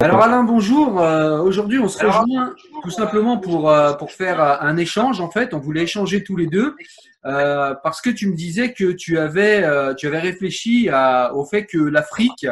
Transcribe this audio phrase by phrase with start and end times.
[0.00, 1.00] Alors Alain, bonjour.
[1.00, 5.20] Euh, aujourd'hui, on se rejoint tout simplement pour euh, pour faire euh, un échange.
[5.20, 6.76] En fait, on voulait échanger tous les deux
[7.24, 9.64] parce que tu me disais que tu avais
[9.96, 10.88] tu avais réfléchi
[11.34, 12.46] au fait que l'Afrique,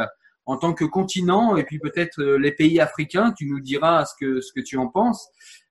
[0.44, 4.40] en tant que continent, et puis peut-être les pays africains, tu nous diras ce que
[4.40, 5.28] ce que tu en penses,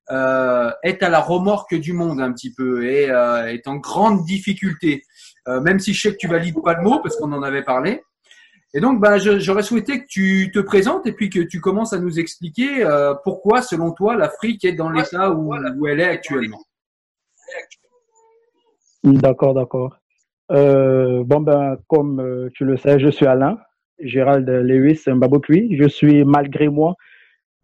[0.10, 3.12] est à la remorque du monde un petit peu et
[3.54, 5.04] est en grande difficulté.
[5.48, 8.02] même si je sais que tu valides pas le mot parce qu'on en avait parlé.
[8.74, 12.00] Et donc, bah, j'aurais souhaité que tu te présentes et puis que tu commences à
[12.00, 16.62] nous expliquer euh, pourquoi, selon toi, l'Afrique est dans l'état où, où, elle est actuellement.
[19.04, 19.98] D'accord, d'accord.
[20.52, 23.58] Euh, bon, ben, comme euh, tu le sais, je suis Alain,
[24.00, 25.78] Gérald Lewis Mbabokui.
[25.78, 26.96] Je suis, malgré moi,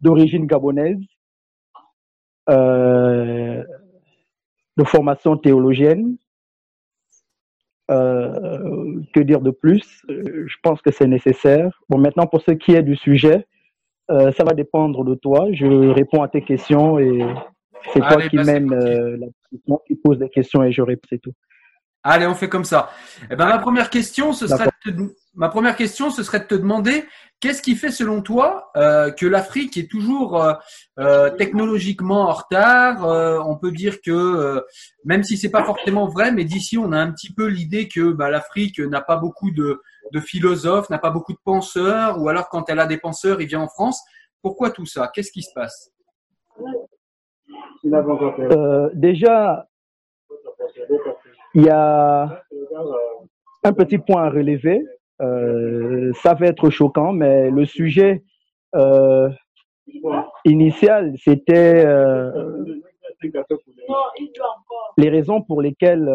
[0.00, 0.98] d'origine gabonaise,
[2.48, 3.64] de
[4.84, 6.16] formation théologienne.
[7.92, 10.02] Euh, que dire de plus?
[10.08, 11.80] Euh, Je pense que c'est nécessaire.
[11.88, 13.46] Bon, maintenant, pour ce qui est du sujet,
[14.10, 15.48] euh, ça va dépendre de toi.
[15.52, 17.24] Je réponds à tes questions et
[17.92, 19.26] c'est toi qui mène la
[19.86, 21.32] qui pose des questions et je réponds, c'est tout.
[22.04, 22.90] Allez, on fait comme ça.
[23.30, 26.54] Eh ben, ma première question, ce serait de ma première question, ce serait de te
[26.54, 27.04] demander
[27.40, 30.52] qu'est-ce qui fait, selon toi, euh, que l'Afrique est toujours euh,
[30.98, 33.04] euh, technologiquement en retard.
[33.46, 34.64] on peut dire que,
[35.04, 38.12] même si c'est pas forcément vrai, mais d'ici, on a un petit peu l'idée que
[38.12, 39.80] bah, l'Afrique n'a pas beaucoup de,
[40.12, 43.48] de philosophes, n'a pas beaucoup de penseurs, ou alors quand elle a des penseurs, il
[43.48, 44.00] vient en France.
[44.42, 45.10] Pourquoi tout ça?
[45.14, 45.90] Qu'est-ce qui se passe?
[48.94, 49.66] Déjà,
[51.54, 52.42] il y a
[53.64, 54.84] un petit point à relever.
[55.20, 58.22] Euh, ça va être choquant, mais le sujet
[58.74, 59.28] euh,
[60.44, 62.30] initial, c'était euh,
[64.96, 66.10] les raisons pour lesquelles,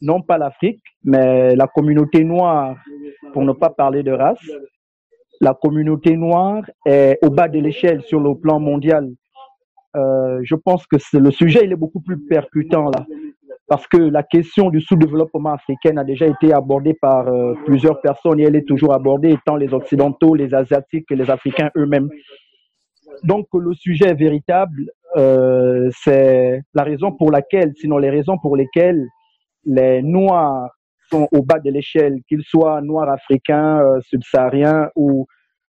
[0.00, 2.76] non pas l'Afrique, mais la communauté noire,
[3.32, 4.38] pour ne pas parler de race,
[5.40, 9.10] la communauté noire est au bas de l'échelle sur le plan mondial.
[9.94, 13.04] je pense que le sujet il est beaucoup plus percutant là
[13.66, 18.38] parce que la question du sous-développement africain a déjà été abordée par euh, plusieurs personnes
[18.40, 22.10] et elle est toujours abordée, étant les Occidentaux, les Asiatiques et les Africains eux-mêmes.
[23.22, 29.02] Donc le sujet véritable, euh, c'est la raison pour laquelle, sinon les raisons pour lesquelles
[29.64, 30.68] les Noirs
[31.10, 35.26] sont au bas de l'échelle, qu'ils soient Noirs africains, euh, subsahariens ou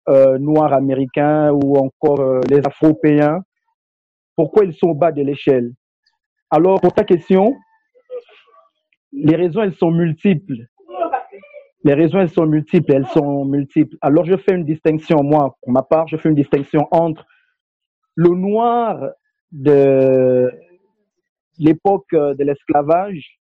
[0.07, 3.39] Noirs américains ou encore les Afropéens.
[4.35, 5.71] Pourquoi ils sont au bas de l'échelle?
[6.51, 7.55] Alors pour ta question,
[9.15, 10.67] les raisons, elles sont multiples.
[11.83, 13.95] Les raisons, elles sont multiples, elles sont multiples.
[14.01, 17.25] Alors, je fais une distinction, moi, pour ma part, je fais une distinction entre
[18.15, 18.99] le noir
[19.51, 20.51] de
[21.59, 23.39] l'époque de l'esclavage,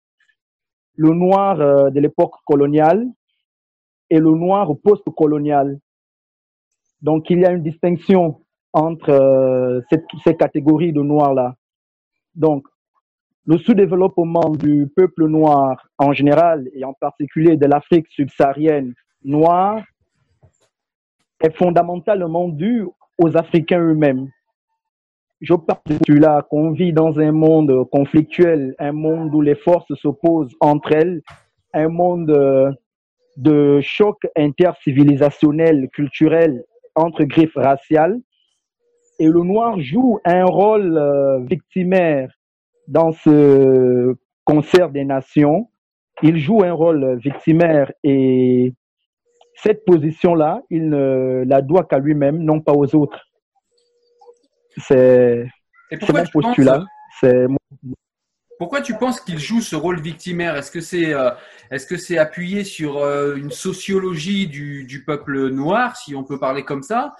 [0.95, 3.05] le noir euh, de l'époque coloniale
[4.09, 5.79] et le noir post-colonial.
[7.01, 8.41] Donc, il y a une distinction
[8.73, 9.81] entre euh,
[10.23, 11.55] ces catégories de noirs-là.
[12.35, 12.65] Donc,
[13.45, 18.93] le sous-développement du peuple noir en général et en particulier de l'Afrique subsaharienne
[19.23, 19.81] noire
[21.41, 22.85] est fondamentalement dû
[23.17, 24.29] aux Africains eux-mêmes.
[25.41, 29.91] Je parle de celui-là qu'on vit dans un monde conflictuel, un monde où les forces
[29.95, 31.21] s'opposent entre elles,
[31.73, 32.77] un monde
[33.37, 36.63] de choc intercivilisationnel, culturel,
[36.93, 38.19] entre griffes raciales.
[39.19, 42.31] Et le noir joue un rôle euh, victimaire
[42.87, 45.69] dans ce concert des nations,
[46.23, 48.73] il joue un rôle victimaire et
[49.55, 53.27] cette position-là, il ne la doit qu'à lui-même, non pas aux autres.
[54.77, 55.45] C'est
[56.09, 56.83] mon postulat.
[58.57, 60.55] Pourquoi tu penses qu'il joue ce rôle victimaire?
[60.55, 61.31] Est-ce que c'est euh,
[61.71, 66.39] est-ce que c'est appuyé sur euh, une sociologie du, du, peuple noir, si on peut
[66.39, 67.11] parler comme ça?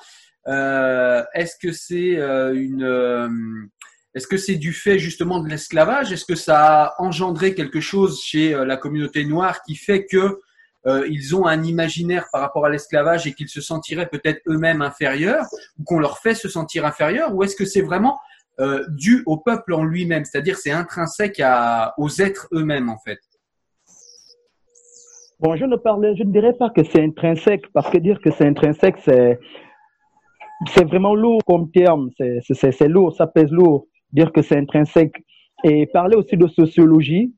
[0.48, 2.16] Euh, Est-ce que c'est
[2.54, 3.70] une
[4.14, 6.12] est-ce que c'est du fait justement de l'esclavage?
[6.12, 10.42] Est-ce que ça a engendré quelque chose chez euh, la communauté noire qui fait que
[10.88, 14.82] euh, ils ont un imaginaire par rapport à l'esclavage et qu'ils se sentiraient peut-être eux-mêmes
[14.82, 15.46] inférieurs
[15.80, 18.20] ou qu'on leur fait se sentir inférieurs Ou est-ce que c'est vraiment
[18.60, 20.26] euh, dû au peuple en lui-même?
[20.26, 23.20] C'est-à-dire c'est intrinsèque à, aux êtres eux-mêmes en fait.
[25.40, 28.30] Bon, je ne parlais, je ne dirais pas que c'est intrinsèque parce que dire que
[28.32, 29.40] c'est intrinsèque, c'est
[30.68, 35.24] c'est vraiment lourd comme terme, c'est lourd, ça pèse lourd dire que c'est intrinsèque.
[35.64, 37.34] Et parler aussi de sociologie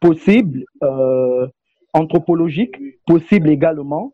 [0.00, 1.46] possible, euh,
[1.92, 4.12] anthropologique possible également,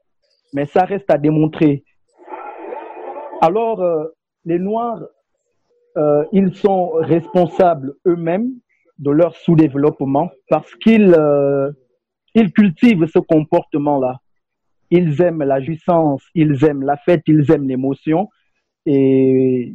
[0.52, 1.84] mais ça reste à démontrer.
[3.40, 4.06] Alors, euh,
[4.44, 5.02] les Noirs,
[5.96, 8.50] euh, ils sont responsables eux-mêmes
[8.98, 11.16] de leur sous-développement parce qu'ils
[12.34, 14.20] ils cultivent ce comportement-là.
[14.90, 18.28] ils aiment la jouissance, ils aiment la fête, ils aiment l'émotion.
[18.86, 19.74] Et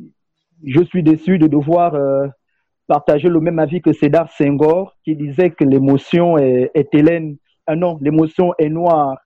[0.63, 2.27] je suis déçu de devoir euh,
[2.87, 7.37] partager le même avis que Cédar Senghor, qui disait que l'émotion est, est hélène.
[7.65, 9.17] Ah non, l'émotion est noire.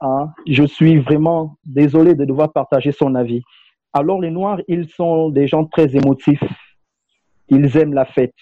[0.00, 0.30] Hein?
[0.46, 3.42] Je suis vraiment désolé de devoir partager son avis.
[3.92, 6.42] Alors les Noirs, ils sont des gens très émotifs.
[7.48, 8.34] Ils aiment la fête.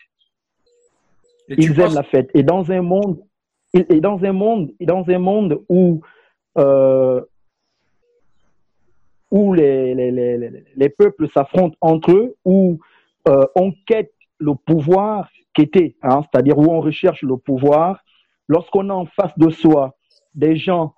[1.49, 2.31] Ils aiment la fête.
[2.35, 3.19] Et dans un monde,
[3.73, 6.01] et dans un monde, dans un monde où
[6.59, 7.23] euh,
[9.31, 12.79] où les, les, les, les peuples s'affrontent entre eux, où
[13.29, 18.03] euh, on quête le pouvoir qu'était, hein, c'est-à-dire où on recherche le pouvoir,
[18.49, 19.97] lorsqu'on a en face de soi
[20.35, 20.95] des gens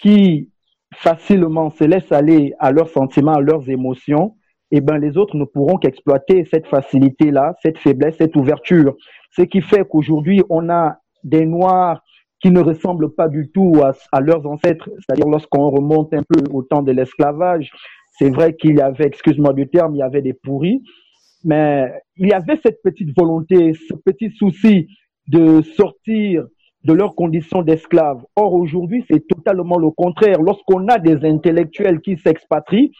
[0.00, 0.50] qui
[0.94, 4.36] facilement se laissent aller à leurs sentiments, à leurs émotions,
[4.70, 8.96] eh ben les autres ne pourront qu'exploiter cette facilité-là, cette faiblesse, cette ouverture.
[9.30, 12.02] Ce qui fait qu'aujourd'hui, on a des Noirs
[12.44, 13.80] qui ne ressemblent pas du tout
[14.12, 17.70] à, leurs ancêtres, c'est-à-dire lorsqu'on remonte un peu au temps de l'esclavage,
[18.18, 20.82] c'est vrai qu'il y avait, excuse-moi du terme, il y avait des pourris,
[21.42, 24.88] mais il y avait cette petite volonté, ce petit souci
[25.26, 26.44] de sortir
[26.84, 28.22] de leurs conditions d'esclaves.
[28.36, 30.42] Or, aujourd'hui, c'est totalement le contraire.
[30.42, 32.92] Lorsqu'on a des intellectuels qui s'expatrient,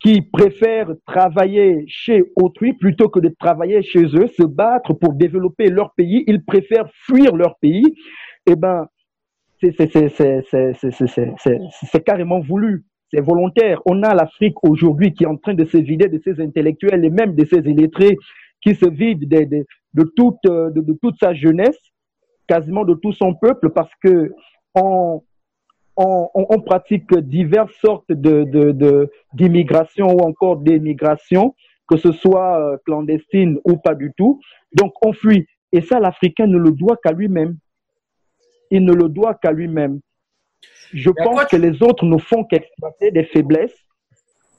[0.00, 5.68] qui préfèrent travailler chez autrui plutôt que de travailler chez eux, se battre pour développer
[5.68, 7.84] leur pays, ils préfèrent fuir leur pays
[8.46, 8.88] eh ben,
[9.60, 9.74] c'est
[12.04, 13.80] carrément voulu, c'est volontaire.
[13.86, 17.10] On a l'Afrique aujourd'hui qui est en train de se vider de ses intellectuels et
[17.10, 18.16] même de ses illettrés,
[18.60, 19.64] qui se vide de,
[19.94, 21.78] de, toute, sa jeunesse,
[22.46, 24.32] quasiment de tout son peuple, parce que
[24.74, 25.22] on,
[26.64, 28.10] pratique diverses sortes
[29.32, 31.54] d'immigration ou encore d'émigration,
[31.88, 34.40] que ce soit euh, clandestine ou pas du tout.
[34.74, 35.46] Donc on fuit.
[35.72, 37.56] Et ça, l'Africain ne le doit qu'à lui-même
[38.70, 40.00] il ne le doit qu'à lui-même.
[40.92, 43.76] Je pense que les autres ne font qu'exploiter des faiblesses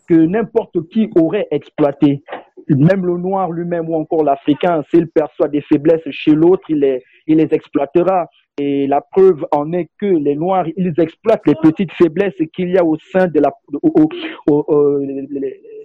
[0.08, 2.24] que n'importe qui aurait exploitées.
[2.70, 7.04] Même le noir lui-même ou encore l'Africain, s'il perçoit des faiblesses chez l'autre, il les,
[7.28, 8.28] il les exploitera.
[8.58, 12.78] Et la preuve en est que les Noirs, ils exploitent les petites faiblesses qu'il y
[12.78, 13.52] a au sein de la,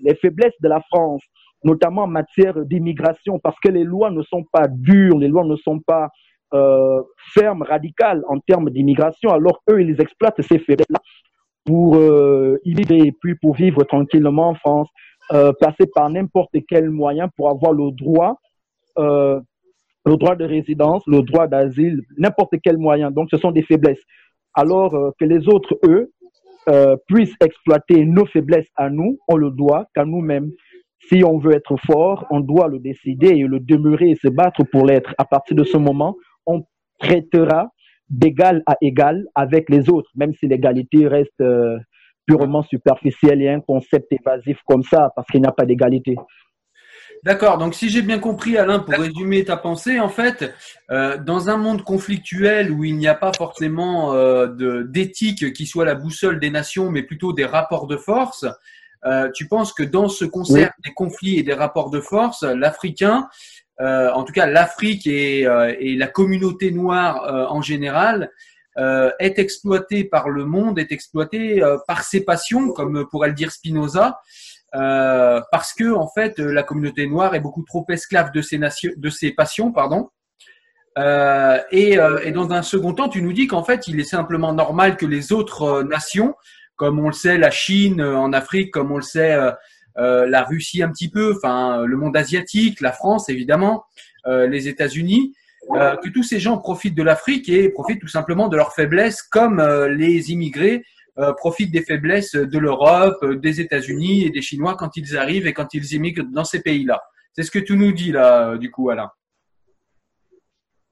[0.02, 1.22] les faiblesses de la France,
[1.64, 5.56] notamment en matière d'immigration, parce que les lois ne sont pas dures, les lois ne
[5.56, 6.08] sont pas
[6.52, 7.02] euh,
[7.34, 11.00] ferme, radicale en termes d'immigration, alors eux, ils exploitent ces faiblesses-là
[11.64, 14.88] pour euh, vivre et puis pour vivre tranquillement en France,
[15.32, 18.36] euh, passer par n'importe quel moyen pour avoir le droit,
[18.98, 19.40] euh,
[20.04, 23.10] le droit de résidence, le droit d'asile, n'importe quel moyen.
[23.10, 24.02] Donc, ce sont des faiblesses.
[24.54, 26.12] Alors que les autres, eux,
[27.06, 30.50] puissent exploiter nos faiblesses à nous, on le doit qu'à nous-mêmes.
[31.08, 34.62] Si on veut être fort, on doit le décider et le demeurer et se battre
[34.64, 35.14] pour l'être.
[35.18, 36.16] À partir de ce moment,
[36.46, 36.64] on
[36.98, 37.72] traitera
[38.12, 41.78] d'égal à égal avec les autres, même si l'égalité reste euh,
[42.26, 46.16] purement superficielle et un concept évasif comme ça, parce qu'il n'y a pas d'égalité.
[47.24, 47.56] D'accord.
[47.56, 50.52] Donc, si j'ai bien compris, Alain, pour résumer ta pensée, en fait,
[50.90, 55.84] euh, dans un monde conflictuel où il n'y a pas forcément euh, d'éthique qui soit
[55.84, 58.44] la boussole des nations, mais plutôt des rapports de force,
[59.34, 63.28] tu penses que dans ce concert des conflits et des rapports de force, l'Africain
[63.82, 68.30] en tout cas l'Afrique et, euh, la communauté noire euh, en général,
[69.18, 74.18] est exploitée par le monde, est exploitée par ses passions, comme pourrait le dire Spinoza,
[74.72, 79.10] parce que en fait la communauté noire est beaucoup trop esclave de ses, nations, de
[79.10, 80.08] ses passions, pardon.
[80.98, 84.54] Euh, et, et, dans un second temps, tu nous dis qu'en fait, il est simplement
[84.54, 86.34] normal que les autres nations,
[86.76, 89.52] comme on le sait, la Chine en Afrique, comme on le sait, euh,
[89.96, 93.84] la Russie un petit peu, enfin le monde asiatique, la France évidemment,
[94.26, 95.34] euh, les États-Unis,
[95.72, 99.22] euh, que tous ces gens profitent de l'Afrique et profitent tout simplement de leurs faiblesses,
[99.22, 100.84] comme les immigrés
[101.36, 105.74] profitent des faiblesses de l'Europe, des États-Unis et des Chinois quand ils arrivent et quand
[105.74, 107.02] ils immigrent dans ces pays-là.
[107.34, 109.10] C'est ce que tu nous dis là, du coup, Alain.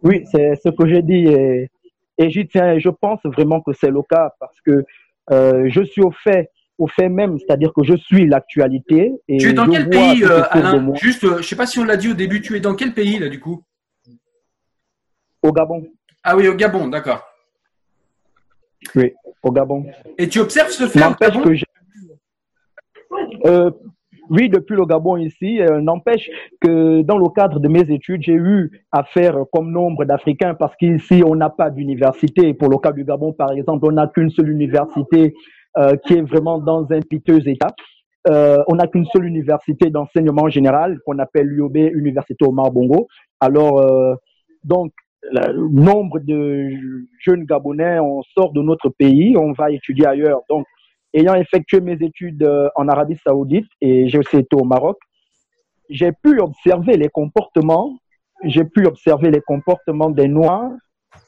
[0.03, 1.71] Oui, c'est ce que j'ai dit et,
[2.19, 2.79] et tiens.
[2.79, 4.85] je pense vraiment que c'est le cas parce que
[5.39, 9.13] je suis au fait au fait même, c'est-à-dire que je suis l'actualité.
[9.29, 11.99] Tu es dans quel pays, euh, Alain Juste, euh, je sais pas si on l'a
[11.99, 13.63] dit au début, tu es dans quel pays là du coup?
[15.43, 15.87] Au Gabon.
[16.25, 17.23] Ah oui, au Gabon, d'accord.
[18.97, 19.85] Oui, au Gabon.
[20.17, 21.65] Et tu observes ce fait que
[23.47, 23.71] euh,
[24.31, 26.31] oui, depuis le Gabon ici, n'empêche
[26.63, 31.23] que dans le cadre de mes études, j'ai eu affaire comme nombre d'Africains parce qu'ici,
[31.27, 32.55] on n'a pas d'université.
[32.55, 35.35] Pour le cas du Gabon, par exemple, on n'a qu'une seule université
[36.05, 37.75] qui est vraiment dans un piteux état.
[38.29, 43.09] Euh, on n'a qu'une seule université d'enseignement général qu'on appelle l'UOB, Université Omar Bongo.
[43.41, 44.15] Alors, euh,
[44.65, 44.93] donc,
[45.55, 46.71] nombre de
[47.19, 50.41] jeunes Gabonais, on sort de notre pays, on va étudier ailleurs.
[50.49, 50.67] Donc,
[51.15, 54.99] ayant effectué mes études euh, en Arabie Saoudite et j'ai aussi été au Maroc,
[55.89, 57.97] j'ai pu observer les comportements,
[58.45, 60.71] j'ai pu observer les comportements des Noirs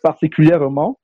[0.03, 0.99] particulièrement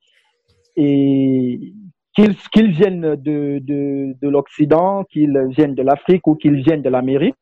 [0.75, 1.73] et
[2.15, 7.35] qu'ils viennent de, de, de l'Occident, qu'ils viennent de l'Afrique ou qu'ils viennent de l'Amérique,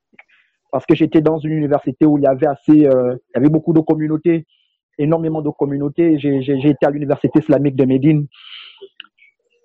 [0.72, 3.50] parce que j'étais dans une université où il y avait assez, euh, il y avait
[3.50, 4.46] beaucoup de communautés,
[4.98, 6.18] énormément de communautés.
[6.20, 8.28] J'ai été à l'université islamique de Médine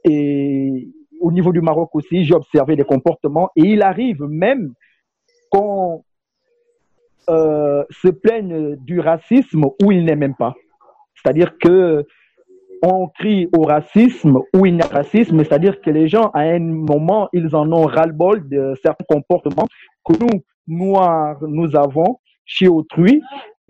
[0.04, 0.88] et
[1.21, 4.75] au niveau du Maroc aussi, j'ai observé des comportements et il arrive même
[5.50, 6.04] qu'on
[7.28, 10.54] euh, se plaigne du racisme où il n'est même pas.
[11.14, 12.04] C'est-à-dire que
[12.83, 16.59] on crie au racisme où il y a racisme, c'est-à-dire que les gens, à un
[16.59, 19.69] moment, ils en ont ras-le-bol de certains comportements
[20.05, 23.23] que nous, noirs, nous avons chez autrui.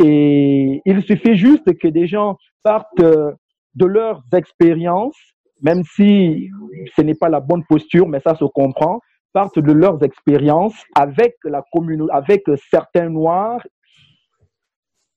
[0.02, 5.18] Et il suffit juste que des gens partent de leurs expériences,
[5.60, 6.48] même si
[6.96, 9.00] ce n'est pas la bonne posture, mais ça se comprend,
[9.34, 13.64] partent de leurs expériences avec la communauté, avec certains noirs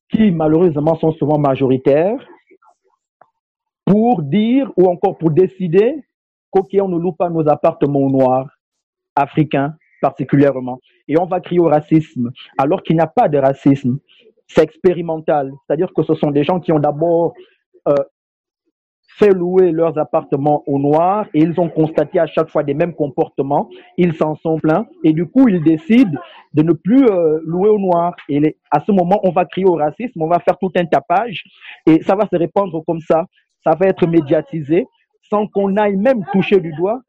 [0.10, 2.20] qui malheureusement sont souvent majoritaires
[3.86, 6.04] pour dire ou encore pour décider
[6.51, 8.50] qu'ok, on ne loue pas nos appartements noirs,
[9.15, 10.80] africains particulièrement.
[11.08, 13.98] Et on va crier au racisme, alors qu'il n'y a pas de racisme.
[14.48, 15.51] C'est expérimental.
[15.65, 17.34] C'est-à-dire que ce sont des gens qui ont d'abord
[17.88, 17.96] euh,
[19.18, 22.94] fait louer leurs appartements aux Noirs et ils ont constaté à chaque fois des mêmes
[22.94, 23.70] comportements.
[23.98, 26.20] Ils s'en sont plaints et du coup, ils décident
[26.54, 28.15] de ne plus euh, louer aux Noirs.
[28.30, 31.44] Et à ce moment, on va crier au racisme, on va faire tout un tapage
[31.88, 33.25] et ça va se répandre comme ça
[33.65, 34.88] ça va être médiatisé
[35.29, 37.01] sans qu'on aille même toucher du doigt,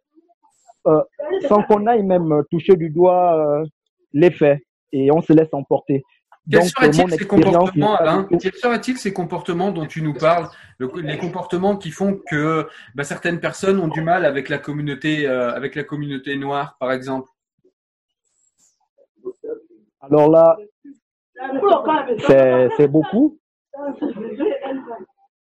[0.87, 1.03] euh,
[1.49, 3.65] sans qu'on aille même toucher du doigt euh,
[4.13, 4.61] les faits
[4.93, 6.03] et on se laisse emporter.
[6.51, 10.49] Quels seraient-ils ces comportements, Alain Quels seraient-ils ces comportements dont tu nous parles
[10.79, 15.53] Les comportements qui font que bah, certaines personnes ont du mal avec la communauté, euh,
[15.53, 17.29] avec la communauté noire, par exemple?
[20.01, 20.57] Alors là,
[22.77, 23.39] c'est beaucoup.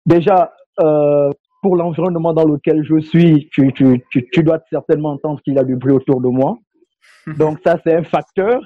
[0.04, 1.30] Déjà, euh,
[1.62, 5.58] pour l'environnement dans lequel je suis, tu, tu, tu, tu dois certainement entendre qu'il y
[5.58, 6.58] a du bruit autour de moi.
[7.38, 8.60] Donc ça, c'est un facteur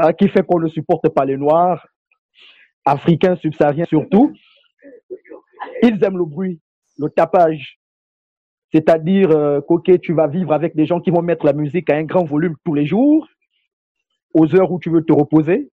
[0.00, 1.86] euh, qui fait qu'on ne supporte pas les Noirs,
[2.84, 4.32] africains, subsahariens surtout.
[5.82, 6.60] Ils aiment le bruit,
[6.98, 7.78] le tapage.
[8.72, 11.96] C'est-à-dire euh, qu'ok, tu vas vivre avec des gens qui vont mettre la musique à
[11.96, 13.26] un grand volume tous les jours,
[14.34, 15.70] aux heures où tu veux te reposer.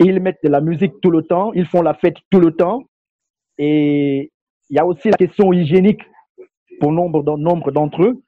[0.00, 2.52] Et ils mettent de la musique tout le temps, ils font la fête tout le
[2.52, 2.84] temps.
[3.58, 4.32] Et
[4.70, 6.02] il y a aussi la question hygiénique
[6.80, 8.22] pour nombre, d'entre eux.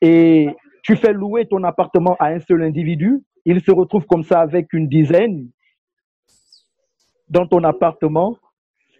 [0.00, 0.48] Et
[0.82, 4.72] tu fais louer ton appartement à un seul individu, il se retrouve comme ça avec
[4.72, 5.48] une dizaine
[7.28, 8.36] dans ton appartement.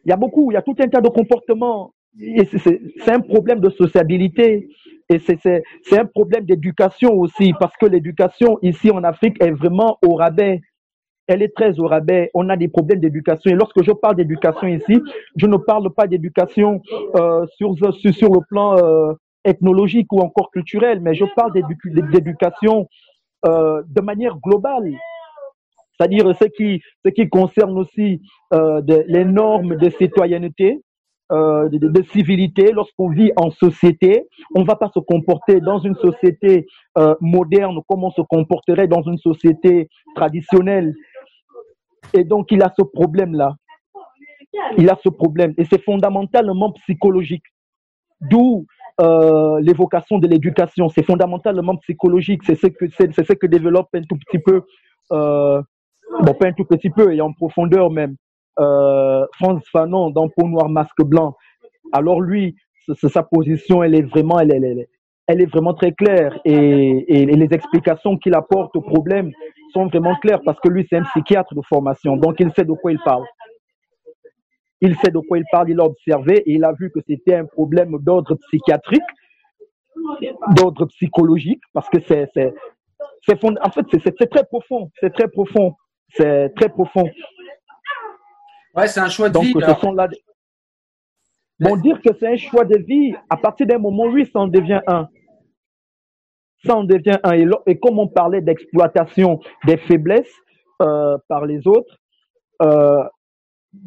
[0.05, 1.93] Il y a beaucoup, il y a tout un tas de comportements.
[2.17, 4.69] C'est un problème de sociabilité
[5.09, 10.15] et c'est un problème d'éducation aussi parce que l'éducation ici en Afrique est vraiment au
[10.15, 10.61] rabais
[11.27, 12.31] elle est très au rabais.
[12.35, 13.51] On a des problèmes d'éducation.
[13.51, 15.01] Et lorsque je parle d'éducation ici,
[15.37, 16.83] je ne parle pas d'éducation
[17.17, 19.13] euh, sur, sur, le plan euh,
[19.45, 22.89] ethnologique ou encore culturel, mais je parle d'éducation
[23.47, 24.91] euh, de manière globale.
[25.97, 28.21] C'est-à-dire ce qui, ce qui concerne aussi
[28.53, 30.81] euh, de, les normes de citoyenneté,
[31.33, 32.73] euh, de, de, civilité.
[32.73, 36.67] Lorsqu'on vit en société, on ne va pas se comporter dans une société
[36.99, 40.95] euh, moderne comme on se comporterait dans une société traditionnelle.
[42.15, 43.55] Et donc, il a ce problème-là.
[44.79, 45.53] Il a ce problème.
[45.59, 47.45] Et c'est fondamentalement psychologique.
[48.21, 48.67] D'où
[49.01, 50.89] euh, l'évocation de l'éducation.
[50.89, 52.43] C'est fondamentalement psychologique.
[52.45, 54.63] C'est ce que, ce que développe un tout petit peu,
[55.11, 55.61] euh,
[56.21, 58.15] bon, pas un tout petit peu, et en profondeur même,
[58.61, 61.35] euh, Franz Fanon dans Peau noire, masque blanc.
[61.93, 62.55] Alors lui,
[62.95, 64.87] sa position, elle est vraiment, elle, elle,
[65.27, 69.33] elle, est vraiment très claire et, les explications qu'il apporte au problème
[69.75, 72.73] sont vraiment claires parce que lui, c'est un psychiatre de formation, donc il sait de
[72.73, 73.25] quoi il parle.
[74.81, 77.35] Il sait de quoi il parle, il a observé et il a vu que c'était
[77.35, 79.03] un problème d'ordre psychiatrique,
[80.57, 82.55] d'ordre psychologique, parce que c'est, c'est,
[83.27, 85.75] c'est en fait, c'est, c'est très profond, c'est très profond,
[86.11, 87.09] c'est très profond.
[88.75, 89.53] Ouais, c'est un choix de vie.
[89.53, 90.09] Ce sont là,
[91.61, 94.49] Bon, dire que c'est un choix de vie, à partir d'un moment, oui, ça en
[94.49, 95.09] devient un.
[96.65, 97.33] Ça en devient un.
[97.67, 100.35] Et, comme on parlait d'exploitation des faiblesses
[100.83, 101.99] euh, par les autres,
[102.63, 103.03] euh,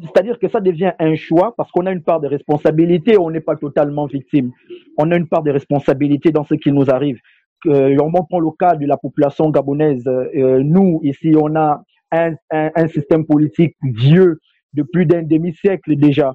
[0.02, 3.40] c'est-à-dire que ça devient un choix parce qu'on a une part de responsabilité, on n'est
[3.40, 4.52] pas totalement victime.
[4.96, 7.18] On a une part de responsabilité dans ce qui nous arrive.
[7.66, 10.06] Euh, on prend le cas de la population gabonaise.
[10.06, 11.82] Euh, nous, ici, on a
[12.12, 14.38] un, un, système politique vieux
[14.72, 16.34] de plus d'un demi-siècle déjà.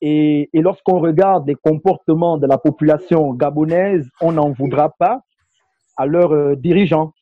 [0.00, 5.20] Et lorsqu'on regarde les comportements de la population gabonaise, on n'en voudra pas
[5.96, 7.12] à leurs euh, dirigeants.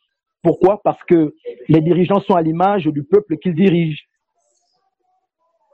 [0.42, 0.80] Pourquoi?
[0.82, 1.34] Parce que
[1.68, 4.02] les dirigeants sont à l'image du peuple qu'ils dirigent.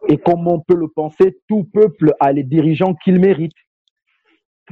[0.08, 3.54] Et comme on peut le penser, tout peuple a les dirigeants qu'il mérite.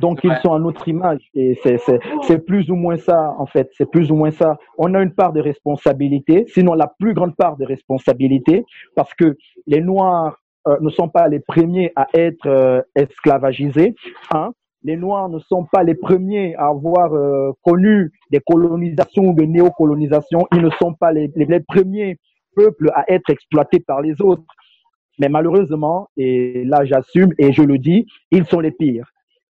[0.01, 3.89] Donc ils sont à notre image et c'est plus ou moins ça en fait, c'est
[3.89, 4.59] plus ou moins ça.
[4.77, 8.65] On a une part de responsabilité, sinon la plus grande part de responsabilité,
[8.97, 9.37] parce que
[9.69, 13.95] les Noirs euh, ne sont pas les premiers à être euh, esclavagisés.
[14.33, 14.51] Hein.
[14.85, 19.47] Les Noirs ne sont pas les premiers à avoir euh, connu des colonisations ou des
[19.47, 20.47] néocolonisations.
[20.53, 21.31] Ils ne sont pas les,
[21.67, 22.19] premiers
[22.55, 24.45] peuples à être exploités par les autres.
[25.19, 29.11] Mais malheureusement, et là j'assume et je le dis, ils sont les pires.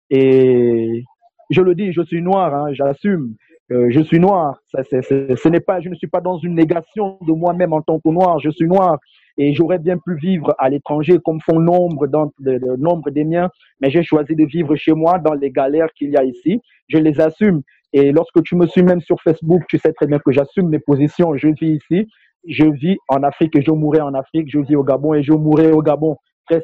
[0.09, 1.03] Et
[1.51, 3.35] je le dis, je suis noir, hein, j'assume.
[3.71, 4.59] Euh, je suis noir.
[4.65, 7.99] Ça, ce n'est pas, je ne suis pas dans une négation de moi-même en tant
[7.99, 8.39] que noir.
[8.39, 8.97] Je suis noir
[9.41, 13.89] et j'aurais bien pu vivre à l'étranger comme font nombre, de, nombre des miens, mais
[13.89, 16.61] j'ai choisi de vivre chez moi dans les galères qu'il y a ici.
[16.89, 17.61] Je les assume.
[17.93, 20.79] Et lorsque tu me suis même sur Facebook, tu sais très bien que j'assume mes
[20.79, 21.37] positions.
[21.37, 22.05] Je vis ici,
[22.45, 24.49] je vis en Afrique et je mourrai en Afrique.
[24.51, 26.61] Je vis au Gabon et je mourrai au Gabon très,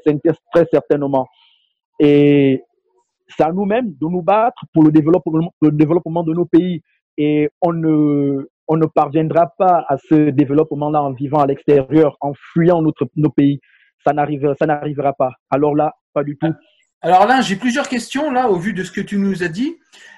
[0.53, 1.27] très certainement.
[2.01, 2.61] Et
[3.29, 6.81] c'est à nous-mêmes de nous battre pour le développement, le développement de nos pays.
[7.17, 12.33] Et on ne, on ne parviendra pas à ce développement-là en vivant à l'extérieur, en
[12.33, 13.59] fuyant notre, nos pays.
[14.05, 15.31] Ça n'arrivera, ça n'arrivera pas.
[15.49, 16.53] Alors là, pas du tout.
[17.05, 19.77] Alors là, j'ai plusieurs questions là au vu de ce que tu nous as dit.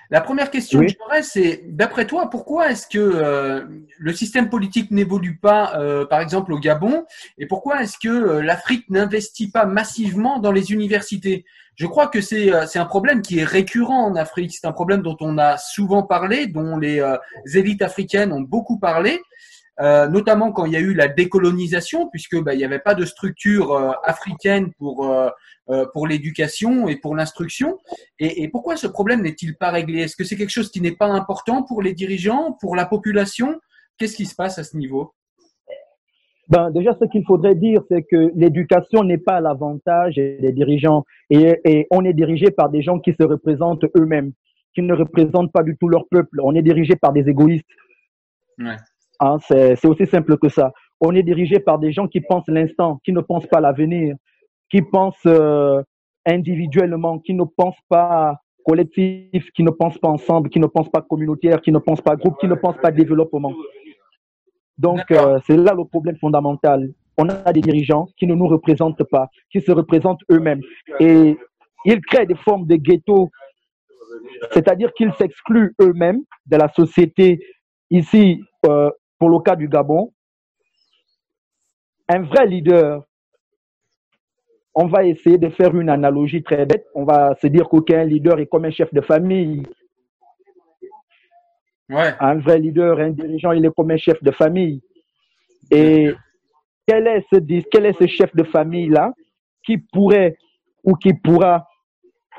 [0.10, 3.66] La première question que j'aurais, c'est d'après toi, pourquoi est-ce que euh,
[3.98, 7.04] le système politique n'évolue pas, euh, par exemple au Gabon,
[7.38, 11.44] et pourquoi est-ce que euh, l'Afrique n'investit pas massivement dans les universités?
[11.76, 14.54] Je crois que c'est c'est un problème qui est récurrent en Afrique.
[14.54, 17.04] C'est un problème dont on a souvent parlé, dont les
[17.54, 19.20] élites africaines ont beaucoup parlé.
[19.80, 22.96] Euh, notamment quand il y a eu la décolonisation, puisque bah, il n'y avait pas
[22.96, 25.30] de structure euh, africaine pour euh,
[25.94, 27.78] pour l'éducation et pour l'instruction.
[28.20, 30.00] Et, et, pourquoi ce problème n'est-il pas réglé?
[30.00, 33.60] Est-ce que c'est quelque chose qui n'est pas important pour les dirigeants, pour la population?
[33.98, 35.14] Qu'est-ce qui se passe à ce niveau?
[36.48, 41.04] Ben, déjà, ce qu'il faudrait dire, c'est que l'éducation n'est pas à l'avantage des dirigeants
[41.30, 44.32] et, et on est dirigé par des gens qui se représentent eux-mêmes,
[44.74, 46.40] qui ne représentent pas du tout leur peuple.
[46.42, 47.68] On est dirigé par des égoïstes.
[48.58, 48.78] Ouais.
[49.20, 50.72] Hein, c'est aussi simple que ça.
[51.02, 54.16] On est dirigé par des gens qui pensent l'instant, qui ne pensent pas l'avenir,
[54.70, 55.82] qui pensent euh,
[56.26, 61.02] individuellement, qui ne pensent pas collectif, qui ne pensent pas ensemble, qui ne pensent pas
[61.02, 63.54] communautaire, qui ne pensent pas groupe, qui ne pensent pas développement.
[64.78, 66.90] Donc, euh, c'est là le problème fondamental.
[67.18, 70.62] On a des dirigeants qui ne nous représentent pas, qui se représentent eux-mêmes.
[71.00, 71.38] Et
[71.86, 73.30] ils créent des formes de ghettos,
[74.52, 77.40] c'est-à-dire qu'ils s'excluent eux-mêmes de la société.
[77.90, 80.12] Ici, euh, pour le cas du Gabon,
[82.08, 83.04] un vrai leader,
[84.74, 86.86] on va essayer de faire une analogie très bête.
[86.94, 89.64] On va se dire qu'aucun leader est comme un chef de famille.
[91.90, 92.14] Ouais.
[92.20, 94.82] Un vrai leader, un dirigeant, il est comme un chef de famille.
[95.72, 96.14] Et
[96.86, 97.40] quel est ce,
[97.72, 99.14] quel est ce chef de famille-là
[99.66, 100.38] qui pourrait
[100.84, 101.68] ou qui pourra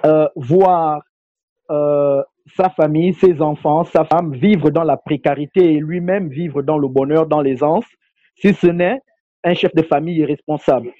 [0.07, 1.03] euh, voir
[1.71, 2.23] euh,
[2.57, 6.89] sa famille, ses enfants, sa femme vivre dans la précarité et lui-même vivre dans le
[6.89, 7.85] bonheur, dans l'aisance,
[8.37, 9.01] si ce n'est
[9.45, 10.93] un chef de famille irresponsable.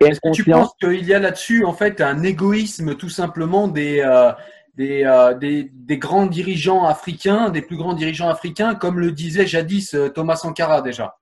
[0.00, 4.00] Est-ce que tu penses qu'il y a là-dessus en fait un égoïsme tout simplement des,
[4.00, 4.32] euh,
[4.80, 9.94] euh, des, des, grands dirigeants africains, des plus grands dirigeants africains, comme le disait jadis
[9.94, 11.16] euh, Thomas Sankara déjà?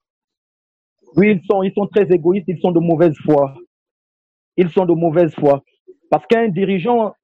[1.16, 3.54] Oui, ils sont, ils sont très égoïstes, ils sont de mauvaise foi.
[4.56, 5.62] Ils sont de mauvaise foi.
[6.08, 7.14] Parce qu'un dirigeant,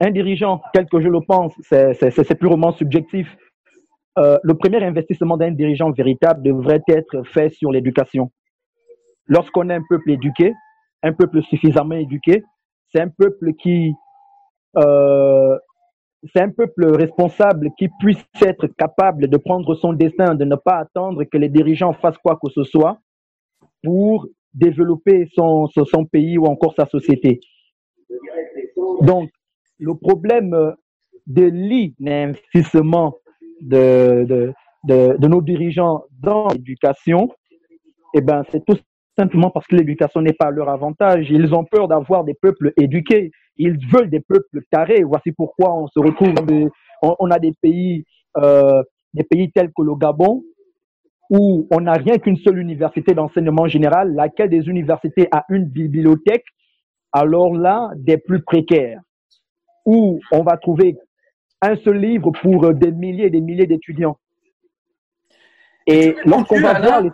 [0.00, 3.36] un dirigeant, tel que je le pense, c'est purement subjectif.
[4.18, 8.30] Euh, le premier investissement d'un dirigeant véritable devrait être fait sur l'éducation.
[9.26, 10.54] Lorsqu'on a un peuple éduqué,
[11.02, 12.44] un peuple suffisamment éduqué,
[12.92, 13.94] c'est un peuple qui,
[14.76, 15.58] euh,
[16.32, 20.76] c'est un peuple responsable qui puisse être capable de prendre son destin, de ne pas
[20.76, 22.98] attendre que les dirigeants fassent quoi que ce soit
[23.82, 27.40] pour développer son, son pays ou encore sa société.
[29.02, 29.30] Donc,
[29.78, 30.72] le problème euh,
[31.26, 31.50] de
[31.98, 33.14] l'investissement
[33.60, 34.52] de, de,
[34.84, 37.30] de, de, nos dirigeants dans l'éducation,
[38.14, 38.76] eh ben, c'est tout
[39.18, 41.26] simplement parce que l'éducation n'est pas à leur avantage.
[41.30, 43.30] Ils ont peur d'avoir des peuples éduqués.
[43.56, 45.02] Ils veulent des peuples tarés.
[45.02, 46.34] Voici pourquoi on se retrouve,
[47.02, 48.04] on, a des pays,
[48.36, 48.82] euh,
[49.14, 50.42] des pays tels que le Gabon,
[51.30, 56.44] où on n'a rien qu'une seule université d'enseignement général, laquelle des universités a une bibliothèque,
[57.12, 59.00] alors là, des plus précaires
[59.86, 60.98] où on va trouver
[61.62, 64.18] un seul livre pour des milliers et des milliers d'étudiants.
[65.86, 67.10] Et lorsqu'on va voir les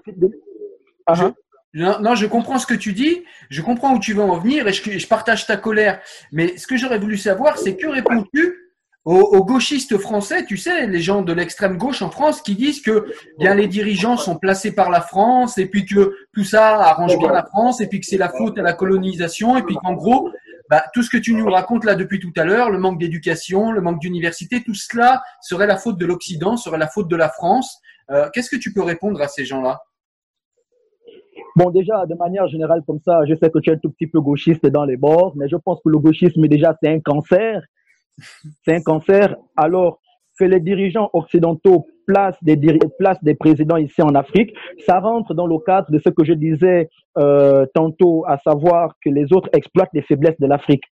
[1.09, 1.33] uh-huh.
[1.75, 4.73] non, je comprends ce que tu dis, je comprends où tu veux en venir et
[4.73, 6.01] je, je partage ta colère.
[6.33, 8.63] Mais ce que j'aurais voulu savoir, c'est que réponds-tu
[9.05, 13.13] aux, gauchistes français, tu sais, les gens de l'extrême gauche en France qui disent que
[13.39, 17.33] bien les dirigeants sont placés par la France et puis que tout ça arrange bien
[17.33, 20.31] la France et puis que c'est la faute à la colonisation et puis qu'en gros,
[20.73, 23.73] bah, tout ce que tu nous racontes là depuis tout à l'heure, le manque d'éducation,
[23.73, 27.29] le manque d'université, tout cela serait la faute de l'Occident, serait la faute de la
[27.29, 27.79] France.
[28.11, 29.83] Euh, Qu'est-ce que tu peux répondre à ces gens-là?
[31.57, 34.07] Bon, déjà, de manière générale, comme ça, je sais que tu es un tout petit
[34.07, 37.61] peu gauchiste dans les bords, mais je pense que le gauchisme, déjà, c'est un cancer.
[38.65, 40.01] C'est un cancer, alors
[40.39, 44.55] que les dirigeants occidentaux placent des, des présidents ici en Afrique,
[44.87, 49.11] ça rentre dans le cadre de ce que je disais euh, tantôt, à savoir que
[49.11, 50.85] les autres exploitent les faiblesses de l'Afrique.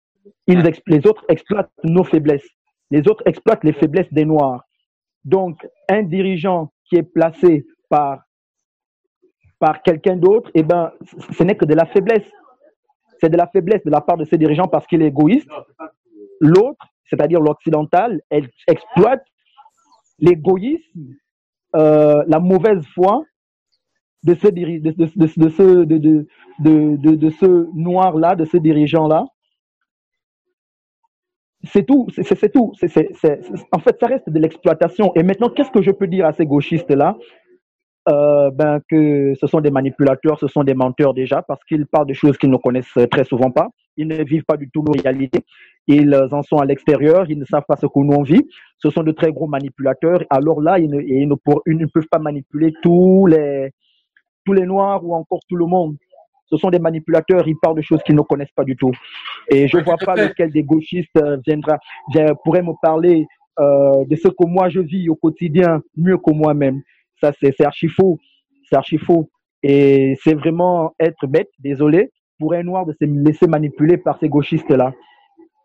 [0.47, 2.49] Les autres exploitent nos faiblesses.
[2.91, 4.65] Les autres exploitent les faiblesses des Noirs.
[5.25, 8.23] Donc, un dirigeant qui est placé par,
[9.59, 10.93] par quelqu'un d'autre, eh ben,
[11.31, 12.29] ce n'est que de la faiblesse.
[13.21, 15.49] C'est de la faiblesse de la part de ces dirigeants parce qu'il est égoïste.
[16.41, 19.25] L'autre, c'est-à-dire l'occidental, elle exploite
[20.19, 21.17] l'égoïsme,
[21.77, 23.25] euh, la mauvaise foi
[24.23, 24.49] de ce,
[27.75, 29.25] noir-là, de ce dirigeant-là.
[31.65, 32.73] C'est tout, c'est tout.
[33.73, 35.13] en fait, ça reste de l'exploitation.
[35.15, 37.17] Et maintenant, qu'est-ce que je peux dire à ces gauchistes-là?
[38.09, 42.07] Euh, ben, que ce sont des manipulateurs, ce sont des menteurs déjà, parce qu'ils parlent
[42.07, 43.69] de choses qu'ils ne connaissent très souvent pas.
[43.99, 45.45] Ils ne vivent pas du tout nos réalités.
[45.93, 48.47] Ils en sont à l'extérieur, ils ne savent pas ce que nous on vit.
[48.79, 50.23] Ce sont de très gros manipulateurs.
[50.31, 51.35] Alors là, ils ne, ils ne,
[51.67, 53.71] ils ne peuvent pas manipuler tous les,
[54.45, 55.97] tous les Noirs ou encore tout le monde.
[56.47, 58.93] Ce sont des manipulateurs, ils parlent de choses qu'ils ne connaissent pas du tout.
[59.49, 61.79] Et je ne vois pas lequel des gauchistes euh, viendra,
[62.45, 63.27] pourrait me parler
[63.59, 66.83] euh, de ce que moi je vis au quotidien mieux que moi-même.
[67.21, 68.19] Ça, c'est archi faux.
[68.69, 69.29] C'est archi faux.
[69.63, 74.29] Et c'est vraiment être bête, désolé, pour un noir de se laisser manipuler par ces
[74.29, 74.93] gauchistes-là.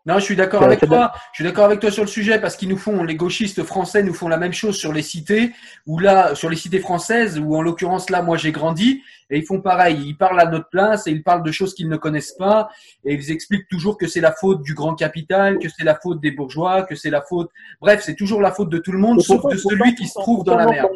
[0.06, 1.12] Non, je suis d'accord avec toi.
[1.32, 4.04] Je suis d'accord avec toi sur le sujet parce qu'ils nous font, les gauchistes français
[4.04, 5.50] nous font la même chose sur les cités,
[5.84, 9.44] ou là, sur les cités françaises, où en l'occurrence là, moi j'ai grandi, et ils
[9.44, 10.00] font pareil.
[10.06, 12.68] Ils parlent à notre place et ils parlent de choses qu'ils ne connaissent pas,
[13.04, 16.20] et ils expliquent toujours que c'est la faute du grand capital, que c'est la faute
[16.20, 17.50] des bourgeois, que c'est la faute.
[17.80, 20.44] Bref, c'est toujours la faute de tout le monde, sauf de celui qui se trouve
[20.44, 20.88] dans la merde.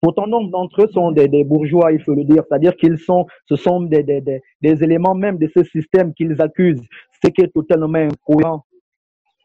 [0.00, 2.42] Pourtant, nombre d'entre eux sont des, des, bourgeois, il faut le dire.
[2.48, 6.82] C'est-à-dire qu'ils sont, ce sont des, des, des, éléments même de ce système qu'ils accusent,
[7.22, 8.64] ce qui est totalement incohérent.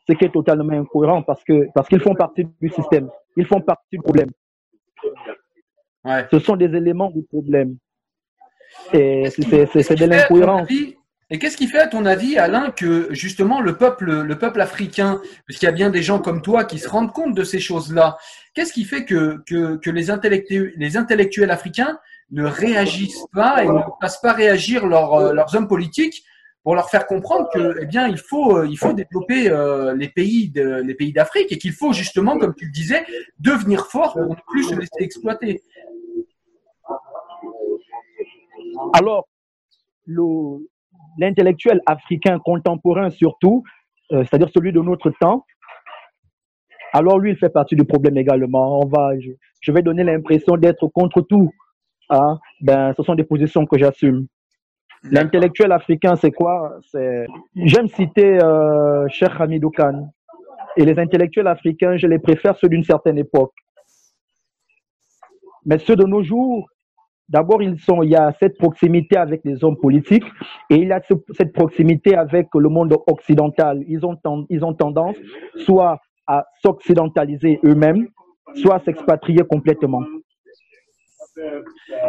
[0.08, 3.10] Ce qui est totalement incohérent parce que parce qu'ils font partie du système.
[3.36, 4.30] Ils font partie du problème.
[6.06, 6.26] Ouais.
[6.32, 7.78] Ce sont des éléments du problème.
[8.94, 10.70] Et c'est de l'incohérence.
[11.30, 15.20] Et qu'est-ce qui fait, à ton avis, Alain, que justement le peuple, le peuple africain,
[15.46, 17.60] parce qu'il y a bien des gens comme toi qui se rendent compte de ces
[17.60, 18.18] choses-là,
[18.54, 22.00] qu'est-ce qui fait que, que, que les, intellectuels, les intellectuels africains
[22.32, 26.24] ne réagissent pas et ne passent pas réagir euh, leurs hommes politiques
[26.68, 30.10] pour leur faire comprendre que, eh bien, il faut, euh, il faut développer euh, les
[30.10, 33.06] pays les pays d'Afrique et qu'il faut justement, comme tu le disais,
[33.40, 35.64] devenir fort pour ne plus se laisser exploiter.
[38.92, 39.30] Alors,
[40.08, 40.68] le,
[41.18, 43.64] l'intellectuel africain contemporain surtout,
[44.12, 45.46] euh, c'est-à-dire celui de notre temps,
[46.92, 48.82] alors lui, il fait partie du problème également.
[48.82, 49.12] On va,
[49.62, 51.50] je, vais donner l'impression d'être contre tout.
[52.10, 52.38] Hein.
[52.60, 54.28] Ben, ce sont des positions que j'assume.
[55.04, 56.80] L'intellectuel africain, c'est quoi?
[57.56, 60.10] J'aime citer euh, Cheikh Hamidou Khan.
[60.76, 63.54] Et les intellectuels africains, je les préfère ceux d'une certaine époque.
[65.66, 66.68] Mais ceux de nos jours,
[67.30, 70.24] D'abord, il y a cette proximité avec les hommes politiques
[70.70, 71.02] et il y a
[71.36, 73.84] cette proximité avec le monde occidental.
[73.88, 74.18] Ils ont,
[74.50, 75.18] ils ont tendance
[75.66, 78.08] soit à s'occidentaliser eux-mêmes,
[78.56, 80.04] soit à s'expatrier complètement.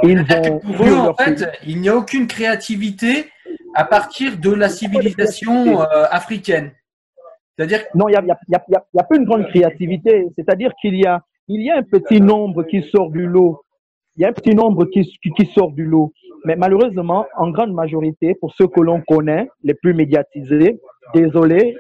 [0.03, 0.25] Ils
[0.65, 3.31] vont en fait, il n'y a aucune créativité
[3.75, 6.73] à partir de la civilisation euh, africaine.
[7.57, 10.27] C'est-à-dire non, il n'y a, y a, y a, pas une grande créativité.
[10.37, 13.63] C'est-à-dire qu'il y a, il y a un petit nombre qui sort du lot
[14.19, 16.13] il y a un petit nombre qui, qui, sort du lot.
[16.45, 20.81] Mais malheureusement, en grande majorité, pour ceux que l'on connaît, les plus médiatisés,
[21.15, 21.77] désolé,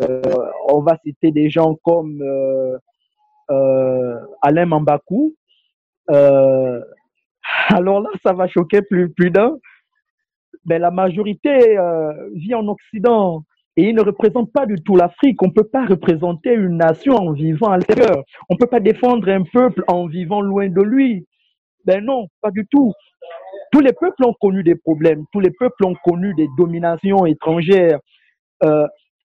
[0.00, 0.22] euh,
[0.68, 2.78] on va citer des gens comme euh,
[3.50, 5.34] euh, Alain Mambakou.
[6.10, 6.80] Euh,
[7.68, 9.56] alors là, ça va choquer plus, plus d'un.
[10.66, 13.44] Mais la majorité euh, vit en Occident
[13.76, 15.42] et il ne représente pas du tout l'Afrique.
[15.42, 18.22] On ne peut pas représenter une nation en vivant à l'intérieur.
[18.48, 21.26] On ne peut pas défendre un peuple en vivant loin de lui.
[21.84, 22.92] Ben non, pas du tout.
[23.72, 27.98] Tous les peuples ont connu des problèmes, tous les peuples ont connu des dominations étrangères.
[28.62, 28.86] Euh,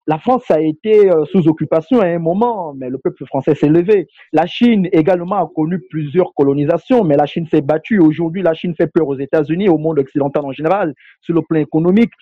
[0.06, 3.68] la France a été euh, sous occupation à un moment, mais le peuple français s'est
[3.68, 4.08] levé.
[4.32, 8.00] La Chine également a connu plusieurs colonisations, mais la Chine s'est battue.
[8.00, 11.60] Aujourd'hui, la Chine fait peur aux États-Unis, au monde occidental en général, sur le plan
[11.60, 12.12] économique.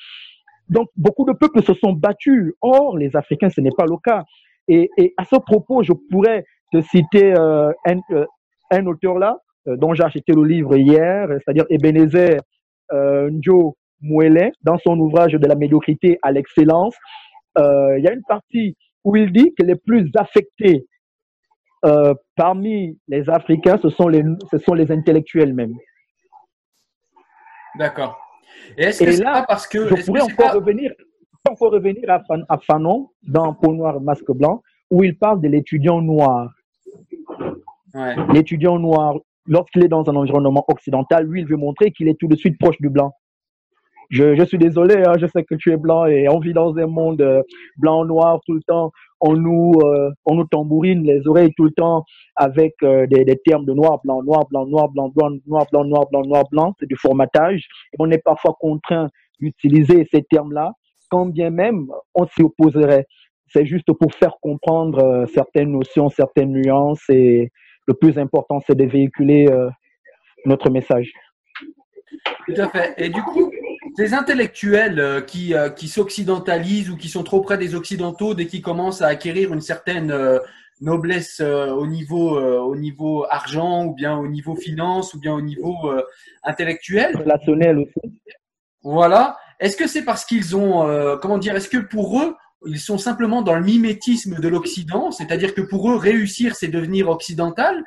[0.69, 2.53] Donc, beaucoup de peuples se sont battus.
[2.61, 4.25] Or, les Africains, ce n'est pas le cas.
[4.69, 8.27] Et, à ce propos, je pourrais te citer euh, un, euh,
[8.71, 12.41] un, auteur là, dont j'ai acheté le livre hier, c'est-à-dire Ebenezer
[12.93, 16.95] Njo Mouele, dans son ouvrage de la médiocrité à l'excellence.
[17.59, 20.87] Euh, il y a une partie où il dit que les plus affectés
[21.85, 25.75] euh, parmi les Africains, ce sont les, ce sont les intellectuels même.
[27.77, 28.21] D'accord.
[28.77, 30.93] Et est-ce que là, parce que je pourrais encore revenir,
[31.49, 36.03] encore revenir à, à, Fanon dans Peau noire masque blanc, où il parle de l'étudiant
[36.03, 36.51] noir.
[37.95, 38.15] Ouais.
[38.33, 42.29] L'étudiant noir, lorsqu'il est dans un environnement occidental, lui, il veut montrer qu'il est tout
[42.29, 43.15] de suite proche du blanc.
[44.11, 46.77] Je, je suis désolé, hein, je sais que tu es blanc et on vit dans
[46.77, 47.43] un monde euh,
[47.77, 48.91] blanc-noir tout le temps.
[49.21, 53.37] On nous, euh, on nous tambourine les oreilles tout le temps avec euh, des, des,
[53.37, 56.75] termes de noir, blanc, noir, blanc, noir, blanc, blanc, noir, blanc, noir, blanc, noir, blanc.
[56.81, 57.69] C'est du formatage.
[57.93, 60.73] Et on est parfois contraint d'utiliser ces termes-là,
[61.09, 63.07] quand bien même on s'y opposerait.
[63.47, 67.51] C'est juste pour faire comprendre certaines notions, certaines nuances et
[67.87, 69.49] le plus important, c'est de véhiculer
[70.45, 71.13] notre message.
[72.47, 72.95] Tout à fait.
[72.99, 73.51] Et du coup,
[73.97, 78.47] ces intellectuels euh, qui, euh, qui s'occidentalisent ou qui sont trop près des occidentaux dès
[78.47, 80.39] qu'ils commencent à acquérir une certaine euh,
[80.81, 85.93] noblesse au niveau au niveau argent ou bien au niveau finance ou bien au niveau
[86.43, 87.15] intellectuel.
[87.19, 88.15] Relationnel aussi.
[88.83, 89.37] Voilà.
[89.59, 92.35] Est-ce que c'est parce qu'ils ont comment dire est-ce que pour eux
[92.67, 97.09] ils sont simplement dans le mimétisme de l'Occident, c'est-à-dire que pour eux, réussir, c'est devenir
[97.09, 97.85] occidental,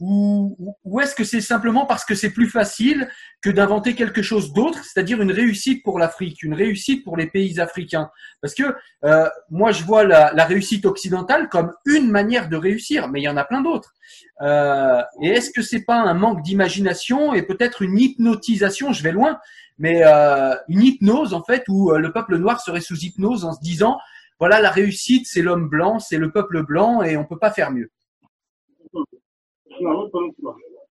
[0.00, 3.08] ou, ou est-ce que c'est simplement parce que c'est plus facile
[3.42, 7.60] que d'inventer quelque chose d'autre, c'est-à-dire une réussite pour l'Afrique, une réussite pour les pays
[7.60, 8.10] africains?
[8.40, 13.08] Parce que euh, moi, je vois la, la, réussite occidentale comme une manière de réussir,
[13.08, 13.94] mais il y en a plein d'autres.
[14.42, 18.92] Euh, et est-ce que c'est pas un manque d'imagination et peut-être une hypnotisation?
[18.92, 19.38] Je vais loin,
[19.78, 23.52] mais euh, une hypnose en fait où euh, le peuple noir serait sous hypnose en
[23.52, 23.98] se disant
[24.40, 27.70] voilà la réussite, c'est l'homme blanc, c'est le peuple blanc et on peut pas faire
[27.70, 27.90] mieux.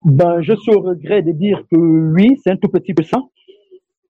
[0.02, 3.18] Ben, je suis au regret de dire que oui, c'est un tout petit peu ça.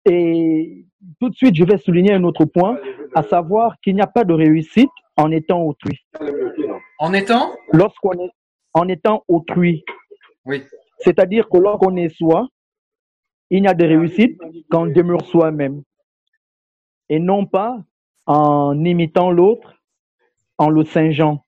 [0.09, 0.85] Et
[1.21, 2.79] tout de suite, je vais souligner un autre point,
[3.15, 5.99] à savoir qu'il n'y a pas de réussite en étant autrui.
[6.99, 7.53] En étant?
[7.73, 8.31] Lorsqu'on est
[8.73, 9.85] en étant autrui.
[10.45, 10.63] Oui.
[10.99, 12.49] C'est-à-dire que lorsqu'on est soi,
[13.51, 14.39] il n'y a de réussite
[14.71, 15.83] qu'en demeure soi-même.
[17.09, 17.79] Et non pas
[18.27, 19.75] en imitant l'autre,
[20.59, 21.45] en le singeant.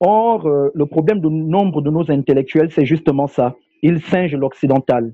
[0.00, 3.54] Or, euh, le problème de nombre de nos intellectuels, c'est justement ça.
[3.82, 5.12] Ils singent l'occidental.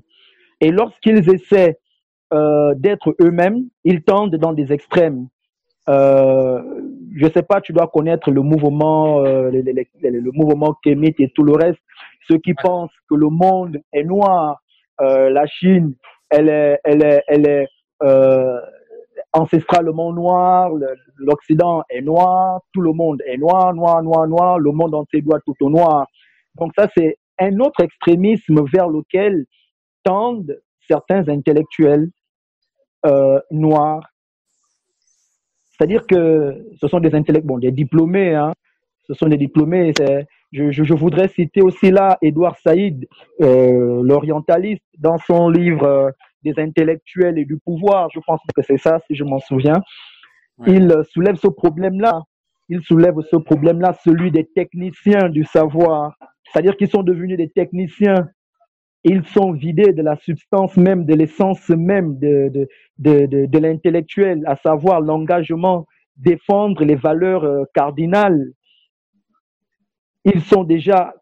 [0.61, 1.77] Et lorsqu'ils essaient
[2.33, 5.27] euh, d'être eux-mêmes, ils tendent dans des extrêmes.
[5.89, 6.61] Euh,
[7.15, 11.19] je ne sais pas, tu dois connaître le mouvement, euh, le, le, le, mouvement kémite
[11.19, 11.79] et tout le reste.
[12.27, 14.61] Ceux qui pensent que le monde est noir,
[14.99, 15.93] euh, la Chine,
[16.29, 17.67] elle est, elle est, elle est
[19.33, 20.71] ancestralement noir,
[21.17, 25.39] l'Occident est noir, tout le monde est noir, noir, noir, noir, le monde entier doit
[25.45, 26.07] tout au noir.
[26.55, 29.45] Donc ça, c'est un autre extrémisme vers lequel
[30.03, 32.09] tendent certains intellectuels
[33.05, 34.03] euh, noirs.
[35.69, 38.53] C'est-à-dire que ce sont des intellectuels, des diplômés, hein,
[39.07, 39.93] ce sont des diplômés.
[40.51, 43.07] Je, voudrais citer aussi là Édouard Saïd,
[43.41, 46.09] euh, l'orientaliste, dans son livre euh,
[46.43, 49.81] des intellectuels et du pouvoir, je pense que c'est ça, si je m'en souviens,
[50.65, 52.23] il soulève ce problème-là.
[52.69, 56.17] Il soulève ce problème-là, celui des techniciens du savoir.
[56.43, 58.27] C'est-à-dire qu'ils sont devenus des techniciens.
[59.03, 63.59] Ils sont vidés de la substance même, de l'essence même de, de, de, de, de
[63.59, 65.85] l'intellectuel, à savoir l'engagement,
[66.17, 68.51] défendre les valeurs euh, cardinales.
[70.25, 71.13] Ils sont déjà,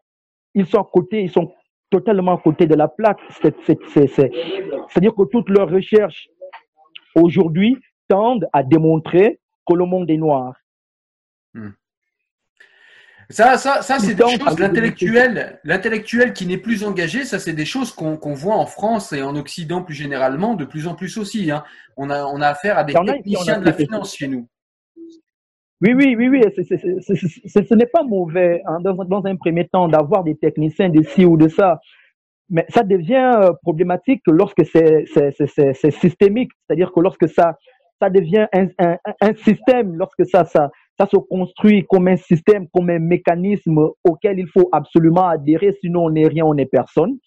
[0.54, 1.52] ils sont à côté, ils sont
[1.90, 3.20] totalement à côté de la plaque.
[3.40, 6.28] C'est-à-dire que toutes leurs recherches
[7.14, 7.76] aujourd'hui
[8.08, 10.54] tendent à démontrer que le monde est noir.
[11.54, 11.70] Hmm.
[13.28, 14.58] Ça, ça, ça c'est des choses.
[14.58, 19.22] L'intellectuel, l'intellectuel qui n'est plus engagé, ça, c'est des choses qu'on voit en France et
[19.22, 21.50] en Occident plus généralement, de plus en plus aussi.
[21.50, 21.64] Hein.
[21.96, 24.46] On, a, on a affaire à des techniciens de la finance chez nous.
[25.82, 26.42] Oui, oui, oui, oui.
[26.54, 31.36] ce n'est pas mauvais hein, dans, un premier temps d'avoir des techniciens de ci ou
[31.36, 31.80] de ça.
[32.48, 35.04] Mais ça devient euh, problématique lorsque c'est
[35.90, 37.56] systémique, c'est-à-dire que lorsque ça,
[38.08, 44.48] devient un, système, lorsque ça se construit comme un système, comme un mécanisme auquel il
[44.48, 47.18] faut absolument adhérer, sinon on n'est rien, on n'est personne.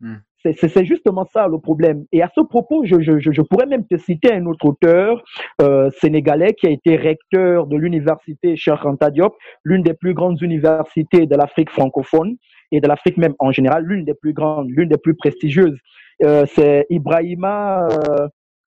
[0.00, 0.18] Hmm.
[0.42, 2.04] C'est justement ça le problème.
[2.12, 5.22] Et à ce propos, je, je, je pourrais même te citer un autre auteur
[5.60, 8.78] euh, sénégalais qui a été recteur de l'université Cheikh
[9.12, 12.36] Diop, l'une des plus grandes universités de l'Afrique francophone
[12.70, 15.78] et de l'Afrique même en général, l'une des plus grandes, l'une des plus prestigieuses.
[16.22, 18.28] Euh, C'est Ibrahima euh,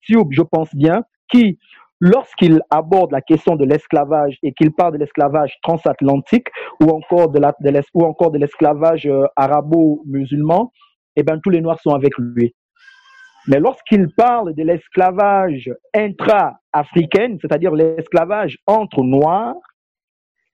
[0.08, 1.58] je pense bien, qui
[2.00, 6.48] lorsqu'il aborde la question de l'esclavage et qu'il parle de l'esclavage transatlantique
[6.82, 10.72] ou encore de la, de l'esclavage euh, arabo-musulman,
[11.16, 12.54] eh bien, tous les Noirs sont avec lui.
[13.48, 19.56] Mais lorsqu'il parle de l'esclavage intra-africain, c'est-à-dire l'esclavage entre Noirs,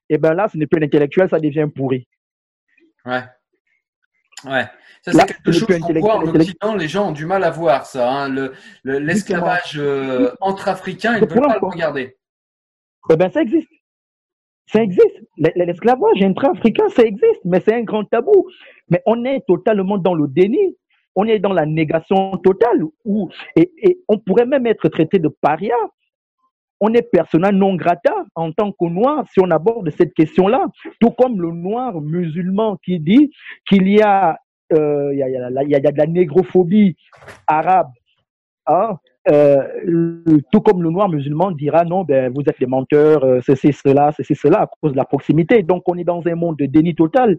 [0.10, 2.08] eh bien là, ce n'est plus l'intellectuel, ça devient pourri.
[3.06, 3.24] Ouais.
[4.44, 4.66] Ouais.
[5.04, 7.86] Ça, c'est quelque chose qu'on voit en Occident, les gens ont du mal à voir
[7.86, 8.12] ça.
[8.12, 8.52] Hein.
[8.84, 12.18] L'esclavage euh, entre Africains, ils ne veulent pas le regarder.
[13.10, 13.72] Eh bien, ça existe.
[14.68, 15.22] Ça existe.
[15.38, 18.48] L'esclavage intra-africain, ça existe, mais c'est un grand tabou.
[18.90, 20.78] Mais on est totalement dans le déni.
[21.16, 22.84] On est dans la négation totale.
[23.04, 25.76] Où, et, et on pourrait même être traité de paria.
[26.80, 30.68] On est persona non grata en tant que noir si on aborde cette question-là.
[31.00, 33.32] Tout comme le noir musulman qui dit
[33.68, 34.38] qu'il y a
[34.74, 36.96] il y, a, y, a, de la négrophobie
[37.46, 37.92] arabe.
[38.68, 38.98] Hein,
[39.30, 43.72] euh, tout comme le noir musulman dira non, ben, vous êtes des menteurs, euh, ceci,
[43.72, 45.62] cela, ceci, cela, à cause de la proximité.
[45.62, 47.38] Donc, on est dans un monde de déni total.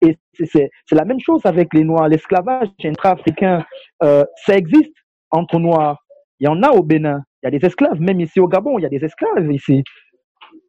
[0.00, 2.08] Et c'est la même chose avec les noirs.
[2.08, 3.64] L'esclavage intra-africain,
[4.02, 4.94] euh, ça existe
[5.30, 6.04] entre noirs.
[6.40, 7.22] Il y en a au Bénin.
[7.42, 8.00] Il y a des esclaves.
[8.00, 9.84] Même ici au Gabon, il y a des esclaves ici.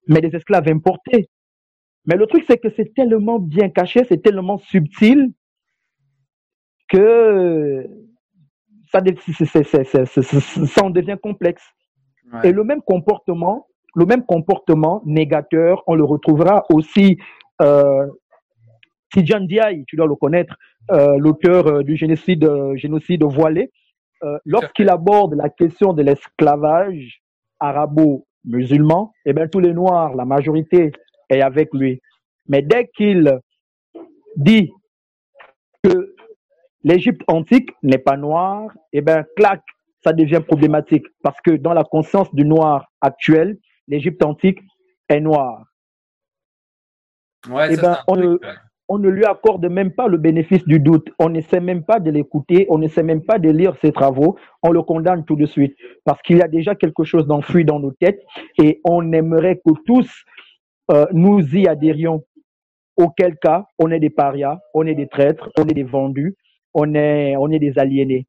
[0.07, 1.29] Mais des esclaves importés.
[2.05, 5.31] Mais le truc, c'est que c'est tellement bien caché, c'est tellement subtil
[6.89, 7.87] que
[8.93, 11.63] ça, ça en devient complexe.
[12.43, 17.17] Et le même comportement, le même comportement négateur, on le retrouvera aussi
[17.61, 18.07] euh,
[19.13, 20.55] Tidjan Diaye, tu dois le connaître,
[20.91, 23.71] euh, l'auteur euh, du génocide, génocide voilé,
[24.23, 27.21] euh, lorsqu'il aborde la question de l'esclavage
[27.59, 30.91] arabo-musulman, eh bien tous les Noirs, la majorité
[31.29, 32.01] est avec lui.
[32.47, 33.39] Mais dès qu'il
[34.35, 34.71] dit
[36.83, 39.61] l'Égypte antique n'est pas noire, et eh ben clac,
[40.03, 44.59] ça devient problématique parce que dans la conscience du noir actuel, l'Égypte antique
[45.09, 45.63] est noire.
[47.49, 48.37] Ouais, eh ben, on, ne,
[48.87, 51.09] on, ne, lui accorde même pas le bénéfice du doute.
[51.19, 53.91] On ne sait même pas de l'écouter, on ne sait même pas de lire ses
[53.91, 54.37] travaux.
[54.61, 57.79] On le condamne tout de suite parce qu'il y a déjà quelque chose d'enfui dans
[57.79, 58.21] nos têtes
[58.61, 60.09] et on aimerait que tous
[60.91, 62.23] euh, nous y adhérions.
[62.95, 66.35] Auquel cas, on est des parias, on est des traîtres, on est des vendus,
[66.73, 68.25] on est, on est des aliénés.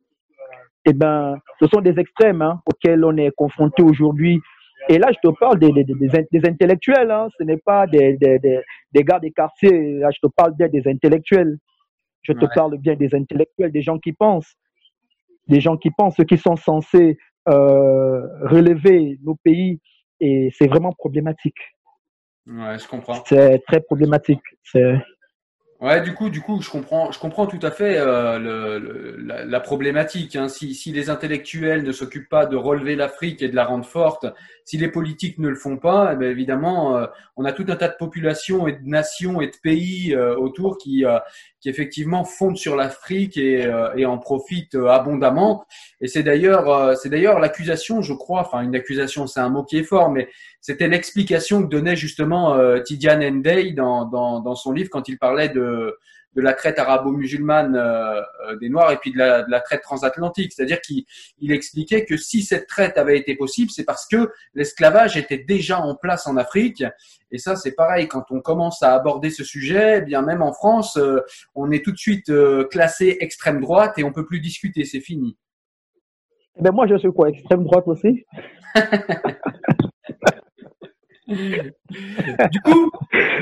[0.85, 4.41] Eh ben, ce sont des extrêmes hein, auxquels on est confronté aujourd'hui.
[4.89, 7.29] Et là, je te parle des, des, des, intellectuels, hein.
[7.39, 9.99] ce n'est pas des, des, des, gars des quartiers.
[9.99, 11.57] Là, je te parle bien des intellectuels.
[12.23, 14.55] Je te parle bien des intellectuels, des gens qui pensent,
[15.49, 19.81] des gens qui pensent, ceux qui sont censés euh, relever nos pays.
[20.21, 21.59] Et c'est vraiment problématique.
[22.47, 23.23] Ouais, je comprends.
[23.27, 24.43] C'est très problématique.
[24.63, 24.97] C'est
[25.85, 29.45] Ouais, du coup, du coup, je comprends, je comprends tout à fait euh, le, la,
[29.45, 30.35] la, problématique.
[30.35, 30.49] Hein.
[30.49, 34.25] Si, si, les intellectuels ne s'occupent pas de relever l'Afrique et de la rendre forte,
[34.65, 37.77] si les politiques ne le font pas, eh bien, évidemment, euh, on a tout un
[37.77, 41.19] tas de populations et de nations et de pays euh, autour qui, euh,
[41.61, 45.67] qui effectivement fondent sur l'Afrique et, et, en profitent abondamment.
[46.01, 49.79] Et c'est d'ailleurs, c'est d'ailleurs l'accusation, je crois, enfin une accusation, c'est un mot qui
[49.79, 50.29] est fort, mais
[50.61, 55.49] c'était l'explication que donnait justement Tidiane Ndey dans, dans, dans son livre quand il parlait
[55.49, 55.74] de
[56.35, 60.53] de la traite arabo-musulmane euh, euh, des Noirs et puis de la, traite transatlantique.
[60.53, 61.05] C'est-à-dire qu'il
[61.53, 65.95] expliquait que si cette traite avait été possible, c'est parce que l'esclavage était déjà en
[65.95, 66.85] place en Afrique.
[67.31, 70.53] Et ça, c'est pareil, quand on commence à aborder ce sujet, eh bien même en
[70.53, 71.21] France, euh,
[71.55, 72.31] on est tout de suite
[72.71, 75.37] classé extrême droite et on peut plus discuter, c'est fini.
[76.57, 78.25] Eh ben moi, je suis quoi, extrême droite aussi?
[82.51, 82.91] du, coup,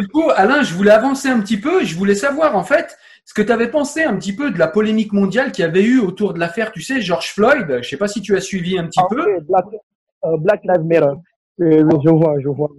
[0.00, 1.84] du coup, Alain, je voulais avancer un petit peu.
[1.84, 4.68] Je voulais savoir, en fait, ce que tu avais pensé un petit peu de la
[4.68, 7.66] polémique mondiale qu'il y avait eu autour de l'affaire, tu sais, George Floyd.
[7.68, 9.20] Je ne sais pas si tu as suivi un petit ah, peu.
[9.20, 11.14] Euh, Black, Lives Matter.
[11.60, 12.70] Euh, je vois, je vois.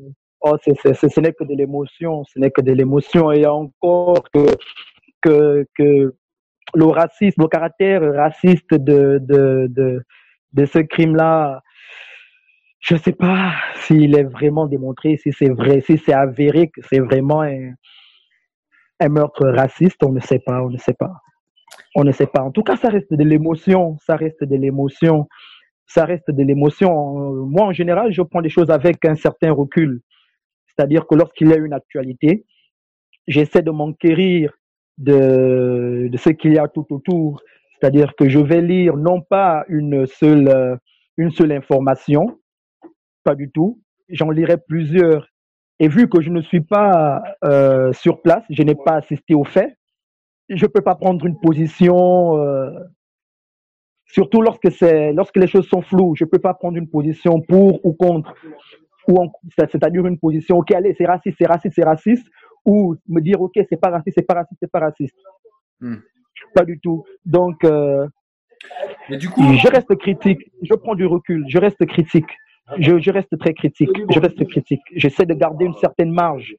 [0.41, 3.31] Oh, ce n'est que de l'émotion, ce n'est que de l'émotion.
[3.31, 4.45] Et encore que,
[5.21, 6.13] que, que
[6.75, 10.03] le racisme, le caractère raciste de, de, de,
[10.53, 11.61] de ce crime-là
[12.83, 16.81] je ne sais pas s'il est vraiment démontré, si c'est vrai, si c'est avéré que
[16.89, 17.73] c'est vraiment un,
[19.09, 21.13] meurtre raciste, on ne sait pas, on ne sait pas.
[21.95, 22.41] On ne sait pas.
[22.41, 25.27] En tout cas, ça reste de l'émotion, ça reste de l'émotion,
[25.85, 27.45] ça reste de l'émotion.
[27.45, 30.01] Moi, en général, je prends les choses avec un certain recul.
[30.67, 32.45] C'est-à-dire que lorsqu'il y a une actualité,
[33.27, 34.53] j'essaie de m'enquérir
[34.97, 37.41] de, de ce qu'il y a tout autour.
[37.79, 40.79] C'est-à-dire que je vais lire non pas une seule,
[41.17, 42.39] une seule information,
[43.23, 45.27] pas du tout, j'en lirai plusieurs.
[45.79, 49.43] Et vu que je ne suis pas euh, sur place, je n'ai pas assisté aux
[49.43, 49.75] faits,
[50.49, 52.71] je ne peux pas prendre une position, euh,
[54.05, 57.93] surtout lorsque, les choses sont floues, je ne peux pas prendre une position pour ou
[57.93, 58.35] contre,
[59.07, 62.27] ou c'est-à-dire une position, ok, allez, c'est raciste, c'est raciste, c'est raciste,
[62.65, 65.17] ou me dire, ok, c'est pas raciste, c'est pas raciste, c'est pas raciste.
[65.81, 65.97] Hmm.
[66.53, 67.03] Pas du tout.
[67.25, 68.07] Donc, euh,
[69.09, 72.29] du coup, je reste critique, je prends du recul, je reste critique
[72.77, 73.89] je, reste très critique.
[74.09, 74.81] Je reste critique.
[74.95, 76.55] J'essaie de garder une certaine marge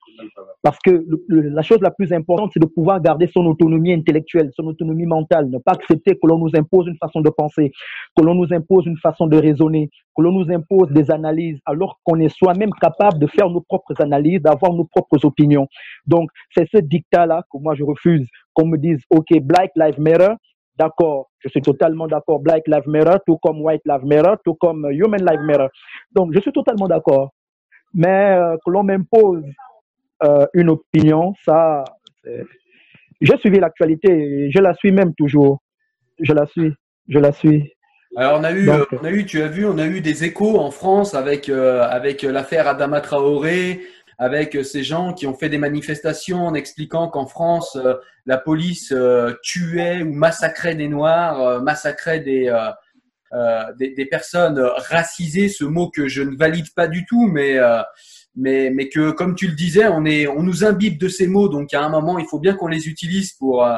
[0.63, 4.65] parce que la chose la plus importante, c'est de pouvoir garder son autonomie intellectuelle, son
[4.65, 7.73] autonomie mentale, ne pas accepter que l'on nous impose une façon de penser,
[8.17, 12.01] que l'on nous impose une façon de raisonner, que l'on nous impose des analyses, alors
[12.05, 15.69] qu'on est soi-même capable de faire nos propres analyses, d'avoir nos propres opinions.
[16.07, 20.35] Donc, c'est ce dictat-là que moi je refuse, qu'on me dise, OK, Black Lives Matter,
[20.77, 24.89] d'accord, je suis totalement d'accord, Black Lives Matter, tout comme White Lives Matter, tout comme
[24.91, 25.67] Human Lives Matter.
[26.13, 27.33] Donc, je suis totalement d'accord.
[27.95, 29.45] Mais euh, que l'on m'impose
[30.25, 31.85] euh, une opinion, ça,
[33.21, 35.61] j'ai suivi l'actualité, je la suis même toujours.
[36.21, 36.73] Je la suis,
[37.09, 37.73] je la suis.
[38.17, 40.23] Alors on a eu, euh, on a eu, tu as vu, on a eu des
[40.23, 43.81] échos en France avec avec l'affaire Adama Traoré,
[44.19, 47.95] avec ces gens qui ont fait des manifestations en expliquant qu'en France, euh,
[48.27, 52.53] la police euh, tuait ou massacrait des Noirs, euh, massacrait des,
[53.79, 57.59] des, personnes racisées, ce mot que je ne valide pas du tout, mais,
[58.37, 61.49] mais, mais que, comme tu le disais, on, est, on nous imbibe de ces mots,
[61.49, 63.69] donc à un moment, il faut bien qu'on les utilise pour,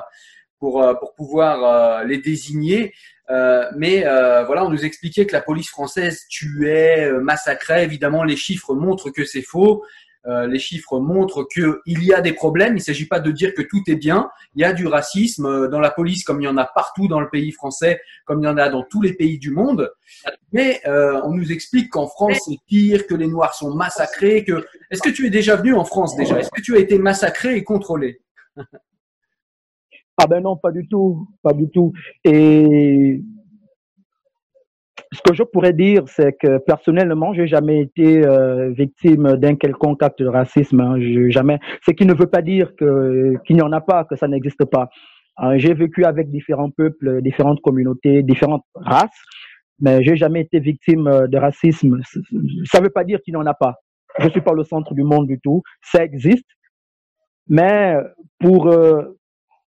[0.58, 2.92] pour, pour pouvoir les désigner.
[3.30, 7.84] Euh, mais euh, voilà, on nous expliquait que la police française tuait, massacrait.
[7.84, 9.84] Évidemment, les chiffres montrent que c'est faux.
[10.26, 12.72] Euh, les chiffres montrent qu'il y a des problèmes.
[12.72, 14.28] Il ne s'agit pas de dire que tout est bien.
[14.54, 17.06] Il y a du racisme euh, dans la police, comme il y en a partout
[17.06, 19.92] dans le pays français, comme il y en a dans tous les pays du monde.
[20.52, 24.44] Mais euh, on nous explique qu'en France, c'est pire, que les Noirs sont massacrés.
[24.44, 24.64] Que...
[24.90, 26.40] Est-ce que tu es déjà venu en France déjà?
[26.40, 28.20] Est-ce que tu as été massacré et contrôlé?
[30.18, 31.92] Ah ben non, pas du tout, pas du tout.
[32.24, 33.22] Et
[35.12, 40.02] ce que je pourrais dire, c'est que personnellement, j'ai jamais été euh, victime d'un quelconque
[40.02, 40.80] acte de racisme.
[40.80, 40.96] Hein.
[41.30, 41.58] jamais.
[41.84, 44.64] Ce qui ne veut pas dire que qu'il n'y en a pas, que ça n'existe
[44.64, 44.88] pas.
[45.38, 49.22] Hein, j'ai vécu avec différents peuples, différentes communautés, différentes races,
[49.80, 52.00] mais j'ai jamais été victime euh, de racisme.
[52.64, 53.76] Ça ne veut pas dire qu'il n'y en a pas.
[54.18, 55.62] Je suis pas le centre du monde du tout.
[55.82, 56.48] Ça existe,
[57.48, 57.96] mais
[58.40, 59.18] pour euh,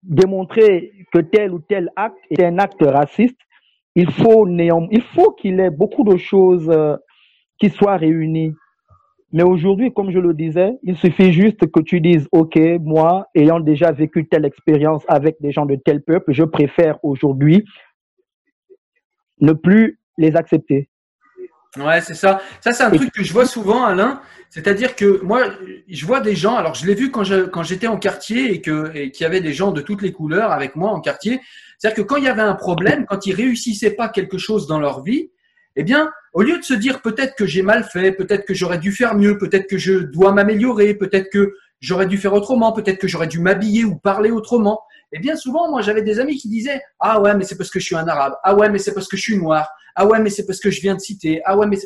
[0.03, 3.37] démontrer que tel ou tel acte est un acte raciste,
[3.95, 6.97] il faut néanmoins, il faut qu'il ait beaucoup de choses euh,
[7.59, 8.55] qui soient réunies.
[9.31, 13.59] Mais aujourd'hui, comme je le disais, il suffit juste que tu dises, OK, moi, ayant
[13.59, 17.65] déjà vécu telle expérience avec des gens de tel peuple, je préfère aujourd'hui
[19.41, 20.87] ne plus les accepter.
[21.77, 22.41] Ouais, c'est ça.
[22.61, 24.21] Ça, c'est un truc que je vois souvent, Alain.
[24.49, 25.45] C'est-à-dire que moi,
[25.89, 26.55] je vois des gens.
[26.55, 29.25] Alors, je l'ai vu quand je, quand j'étais en quartier et que et qu'il y
[29.25, 31.41] avait des gens de toutes les couleurs avec moi en quartier.
[31.79, 34.79] C'est-à-dire que quand il y avait un problème, quand ils réussissaient pas quelque chose dans
[34.79, 35.31] leur vie,
[35.75, 38.77] eh bien, au lieu de se dire peut-être que j'ai mal fait, peut-être que j'aurais
[38.77, 42.99] dû faire mieux, peut-être que je dois m'améliorer, peut-être que j'aurais dû faire autrement, peut-être
[42.99, 44.81] que j'aurais dû m'habiller ou parler autrement.
[45.13, 47.79] Eh bien, souvent, moi, j'avais des amis qui disaient Ah ouais, mais c'est parce que
[47.79, 48.33] je suis un arabe.
[48.43, 49.69] Ah ouais, mais c'est parce que je suis noir.
[49.95, 51.41] Ah ouais, mais c'est parce que je viens de citer.
[51.45, 51.77] Ah ouais, mais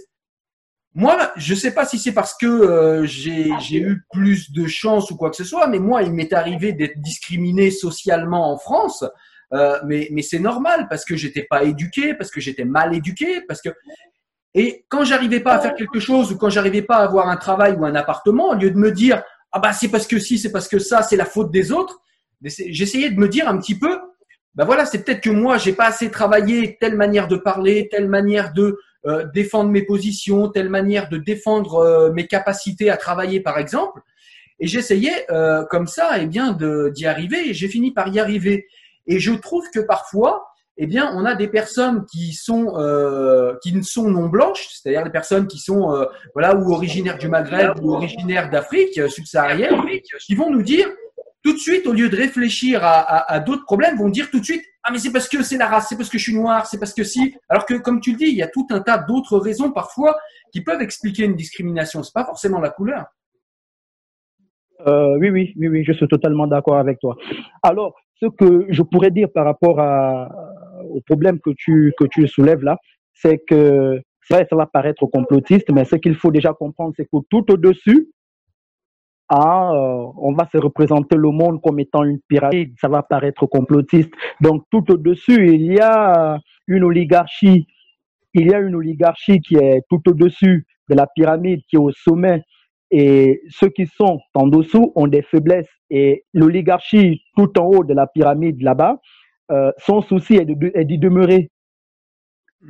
[0.94, 5.18] moi, je sais pas si c'est parce que euh, j'ai eu plus de chance ou
[5.18, 9.04] quoi que ce soit, mais moi, il m'est arrivé d'être discriminé socialement en France
[9.54, 13.42] euh, mais mais c'est normal parce que j'étais pas éduqué, parce que j'étais mal éduqué,
[13.48, 13.70] parce que
[14.54, 17.38] et quand j'arrivais pas à faire quelque chose ou quand j'arrivais pas à avoir un
[17.38, 20.38] travail ou un appartement, au lieu de me dire ah bah c'est parce que si,
[20.38, 22.02] c'est parce que ça, c'est la faute des autres,
[22.42, 24.00] j'essayais de me dire un petit peu
[24.56, 28.10] ben voilà, c'est peut-être que moi j'ai pas assez travaillé telle manière de parler, telle
[28.10, 33.40] manière de euh, défendre mes positions, telle manière de défendre euh, mes capacités à travailler
[33.40, 34.02] par exemple.
[34.60, 36.58] Et j'essayais euh, comme ça, et eh bien,
[36.92, 37.50] d'y arriver.
[37.50, 38.66] Et j'ai fini par y arriver.
[39.06, 43.74] Et je trouve que parfois, eh bien, on a des personnes qui sont euh, qui
[43.74, 47.80] ne sont non blanches, c'est-à-dire des personnes qui sont euh, voilà ou originaires du Maghreb
[47.82, 49.82] ou originaires d'Afrique euh, subsaharienne,
[50.26, 50.88] qui vont nous dire
[51.44, 54.64] tout de suite, au lieu de réfléchir à, d'autres problèmes, vont dire tout de suite
[54.88, 56.80] ah mais c'est parce que c'est la race, c'est parce que je suis noir, c'est
[56.80, 57.36] parce que si.
[57.50, 60.18] Alors que comme tu le dis, il y a tout un tas d'autres raisons parfois
[60.54, 62.04] qui peuvent expliquer une discrimination.
[62.04, 63.06] C'est pas forcément la couleur.
[64.88, 67.18] Euh, oui, oui, oui, oui, je suis totalement d'accord avec toi.
[67.64, 69.78] Alors, ce que je pourrais dire par rapport
[70.90, 72.78] au problème que tu, que tu soulèves là,
[73.14, 77.18] c'est que ça, ça va paraître complotiste, mais ce qu'il faut déjà comprendre, c'est que
[77.30, 78.10] tout au-dessus
[79.30, 79.72] ah,
[80.18, 84.12] on va se représenter le monde comme étant une pyramide, ça va paraître complotiste.
[84.42, 87.68] Donc tout au-dessus, il y a une oligarchie,
[88.34, 91.92] il y a une oligarchie qui est tout au-dessus de la pyramide, qui est au
[91.92, 92.42] sommet.
[92.90, 95.68] Et ceux qui sont en dessous ont des faiblesses.
[95.90, 98.98] Et l'oligarchie tout en haut de la pyramide là-bas,
[99.52, 100.46] euh, son souci est
[100.86, 101.50] d'y demeurer.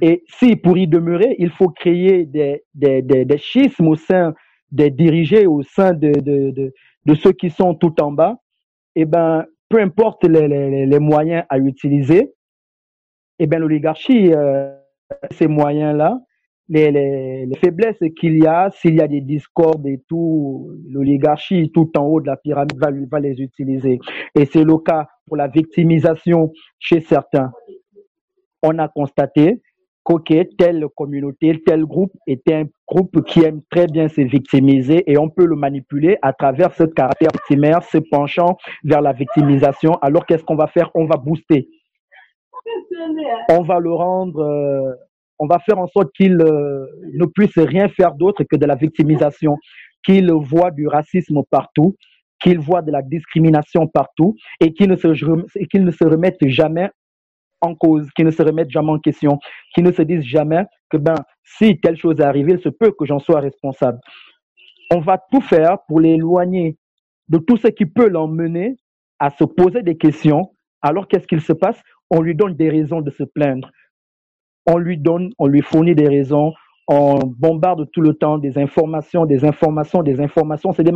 [0.02, 4.34] Et si pour y demeurer, il faut créer des, des, des, des schismes au sein
[4.72, 6.74] des dirigés, au sein de, de,
[7.06, 8.38] de, ceux qui sont tout en bas,
[8.96, 12.34] eh ben, peu importe les, les, les moyens à utiliser,
[13.40, 14.74] eh ben, l'oligarchie, euh,
[15.32, 16.20] ces moyens-là,
[16.70, 21.72] les, les, les, faiblesses qu'il y a, s'il y a des discordes et tout, l'oligarchie
[21.72, 24.00] tout en haut de la pyramide va, va les utiliser.
[24.36, 27.52] Et c'est le cas pour la victimisation chez certains.
[28.64, 29.62] On a constaté
[30.16, 35.18] que telle communauté, tel groupe est un groupe qui aime très bien se victimiser et
[35.18, 39.94] on peut le manipuler à travers ce caractère victimaire, se penchant vers la victimisation.
[40.02, 40.90] Alors qu'est-ce qu'on va faire?
[40.96, 41.68] On va booster.
[43.50, 44.94] On va le rendre, euh,
[45.40, 48.76] on va faire en sorte qu'il euh, ne puisse rien faire d'autre que de la
[48.76, 49.58] victimisation,
[50.06, 51.96] qu'il voit du racisme partout,
[52.42, 55.08] qu'il voit de la discrimination partout et qu'il ne se,
[55.66, 56.90] qu'il ne se remette jamais
[57.62, 59.40] en cause, qui ne se remettent jamais en question,
[59.74, 62.92] qui ne se disent jamais que ben, si telle chose est arrivée, il se peut
[62.98, 64.00] que j'en sois responsable.
[64.92, 66.78] On va tout faire pour l'éloigner
[67.30, 68.78] de tout ce qui peut l'emmener
[69.20, 70.52] à se poser des questions.
[70.82, 71.82] Alors qu'est-ce qu'il se passe?
[72.10, 73.70] On lui donne des raisons de se plaindre.
[74.66, 76.54] On lui donne, on lui fournit des raisons,
[76.88, 80.72] on bombarde tout le temps des informations, des informations, des informations.
[80.72, 80.92] C'est de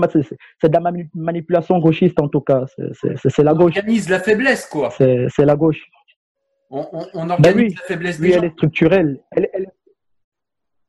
[0.74, 2.66] la manipulation gauchiste en tout cas.
[2.96, 3.74] C'est la gauche.
[3.76, 4.90] On organise la faiblesse, quoi.
[4.92, 5.82] C'est la gauche.
[6.72, 9.22] On, on, ben organise la faiblesse oui, elle est structurelle.
[9.32, 9.72] Elle, elle,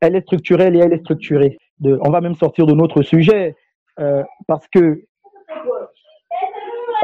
[0.00, 1.58] elle, est structurelle et elle est structurée.
[1.80, 3.56] De, on va même sortir de notre sujet
[3.98, 5.04] euh, parce que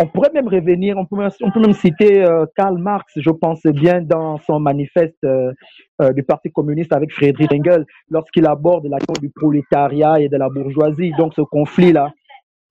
[0.00, 3.62] on pourrait même revenir, on peut, on peut même citer euh, Karl Marx, je pense
[3.64, 5.52] bien, dans son manifeste euh,
[6.00, 10.36] euh, du Parti communiste avec Friedrich Engels, lorsqu'il aborde la question du prolétariat et de
[10.36, 11.12] la bourgeoisie.
[11.18, 12.12] Donc ce conflit-là,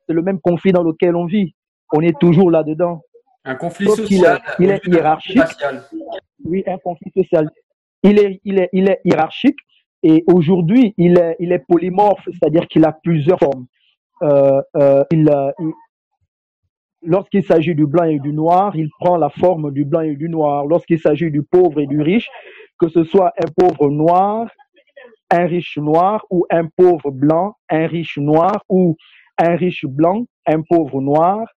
[0.08, 1.54] c'est le même conflit dans lequel on vit.
[1.92, 3.02] On est toujours là-dedans.
[3.48, 4.42] Un conflit social.
[4.60, 5.42] Il est, hiérarchique.
[6.44, 7.50] Oui, un conflit social.
[8.04, 9.58] Il est, il est, il est hiérarchique
[10.04, 13.66] et aujourd'hui, il est, il est polymorphe, c'est-à-dire qu'il a plusieurs formes.
[14.22, 15.72] Euh, euh, il, il
[17.04, 20.30] Lorsqu'il s'agit du blanc et du noir, il prend la forme du blanc et du
[20.30, 20.66] noir.
[20.66, 22.28] Lorsqu'il s'agit du pauvre et du riche,
[22.80, 24.50] que ce soit un pauvre noir,
[25.30, 28.98] un riche noir, ou un pauvre blanc, un riche noir, ou
[29.38, 31.48] un riche blanc, un pauvre noir,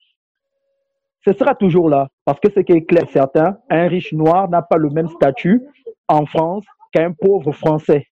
[1.25, 2.09] ce sera toujours là.
[2.25, 5.63] Parce que ce qui est clair, certain, un riche noir n'a pas le même statut
[6.09, 8.07] en France qu'un pauvre français.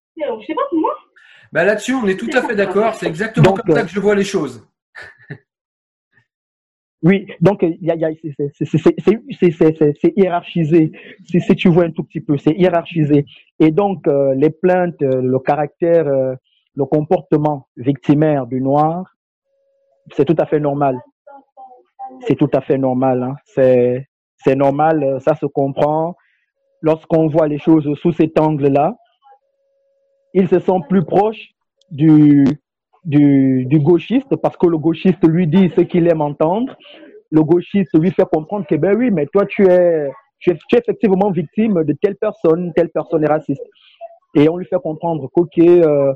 [1.51, 2.93] Bah Là-dessus, on est tout à fait d'accord.
[2.95, 4.65] C'est exactement comme ça que je vois les choses.
[7.01, 8.09] Oui, donc il y a, y a
[8.59, 10.91] c'est hiérarchisé.
[11.23, 13.25] Si, si, tu vois un tout petit peu, c'est hiérarchisé.
[13.57, 16.35] Et donc euh, les plaintes, euh, le caractère, euh,
[16.75, 19.15] le comportement victimaire du noir,
[20.11, 20.99] c'est tout à fait normal
[22.21, 23.23] c'est tout à fait normal.
[23.23, 23.35] Hein.
[23.45, 26.15] C'est, normal, euh, ça se comprend.
[26.81, 28.95] Lorsqu'on voit les choses sous cet angle-là,
[30.33, 31.49] ils se sont plus proches
[31.91, 32.45] du,
[33.03, 36.75] du, gauchiste parce que le gauchiste lui dit ce qu'il aime entendre.
[37.31, 41.83] Le gauchiste lui fait comprendre que, ben oui, mais toi, tu es, tu effectivement victime
[41.83, 43.63] de telle personne, telle personne est raciste.
[44.35, 46.13] Et on lui fait comprendre qu'ok, euh,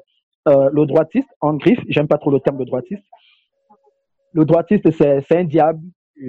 [0.48, 3.04] euh, le droitiste, en griffe, j'aime pas trop le terme de droitiste,
[4.34, 5.80] le droitiste, c'est un diable.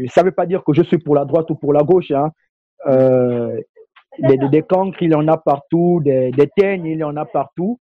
[0.08, 2.10] Ça ne veut pas dire que je suis pour la droite ou pour la gauche.
[2.10, 2.30] Hein.
[2.86, 3.60] Euh,
[4.18, 6.00] des, des, cancres, il y en a partout.
[6.04, 7.78] Des, des teignes, il y en a partout.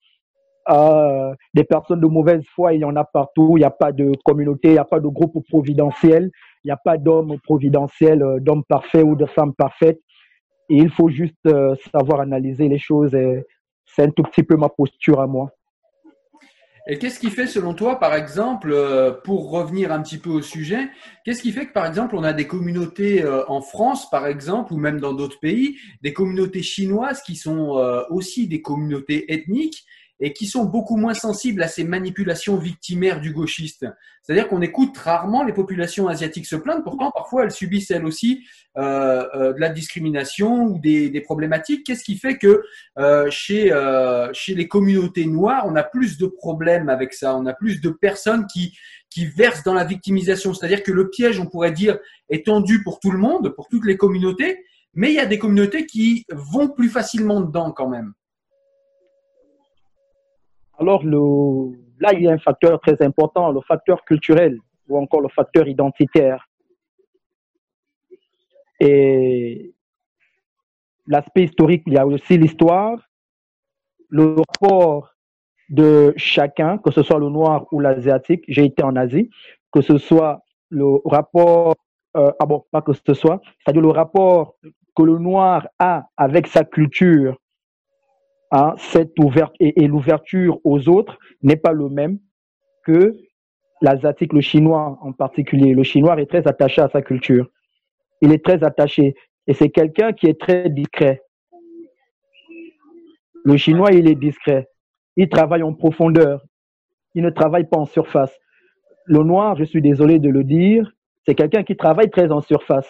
[0.69, 3.57] Euh, des personnes de mauvaise foi, il y en a partout.
[3.57, 6.31] Il n'y a pas de communauté, il n'y a pas de groupe providentiel.
[6.63, 9.99] Il n'y a pas d'homme providentiel, euh, d'homme parfait ou de femme parfaite.
[10.69, 13.11] Et il faut juste euh, savoir analyser les choses.
[13.85, 15.49] C'est un tout petit peu ma posture à moi.
[16.91, 20.41] Et qu'est-ce qui fait, selon toi, par exemple, euh, pour revenir un petit peu au
[20.41, 20.89] sujet,
[21.23, 24.73] qu'est-ce qui fait que, par exemple, on a des communautés euh, en France, par exemple,
[24.73, 29.85] ou même dans d'autres pays, des communautés chinoises qui sont euh, aussi des communautés ethniques
[30.21, 33.87] et qui sont beaucoup moins sensibles à ces manipulations victimaires du gauchiste.
[34.21, 38.45] C'est-à-dire qu'on écoute rarement les populations asiatiques se plaindre, pourtant parfois elles subissent elles aussi
[38.77, 41.85] euh, euh, de la discrimination ou des, des problématiques.
[41.85, 42.63] Qu'est-ce qui fait que
[42.99, 47.47] euh, chez, euh, chez les communautés noires, on a plus de problèmes avec ça, on
[47.47, 48.77] a plus de personnes qui,
[49.09, 50.53] qui versent dans la victimisation.
[50.53, 51.97] C'est-à-dire que le piège, on pourrait dire,
[52.29, 54.63] est tendu pour tout le monde, pour toutes les communautés,
[54.93, 58.13] mais il y a des communautés qui vont plus facilement dedans quand même.
[60.81, 64.57] Alors, le, là, il y a un facteur très important, le facteur culturel.
[64.89, 66.49] ou encore le facteur identitaire.
[68.79, 69.73] Et
[71.07, 72.97] l'aspect historique, il y a aussi l'histoire,
[74.09, 75.13] le rapport
[75.69, 78.43] de chacun, que ce soit le noir ou l'asiatique.
[78.47, 79.29] J'ai été en Asie,
[79.71, 81.75] que ce soit le rapport,
[82.17, 84.55] euh, ah bon, pas que ce soit, c'est-à-dire le rapport
[84.95, 87.37] que le noir a avec sa culture,
[88.51, 92.19] hein, cette ouverte et, l'ouverture aux autres n'est pas le même
[92.85, 93.17] que
[93.81, 95.73] l'asiatique, le chinois en particulier.
[95.73, 97.47] Le chinois est très attaché à sa culture.
[98.21, 99.15] Il est très attaché.
[99.47, 101.21] Et c'est quelqu'un qui est très discret.
[103.43, 104.67] Le chinois, il est discret.
[105.15, 106.43] Il travaille en profondeur.
[107.15, 108.37] Il ne travaille pas en surface.
[109.05, 110.91] Le noir, je suis désolé de le dire,
[111.25, 112.89] c'est quelqu'un qui travaille très en surface.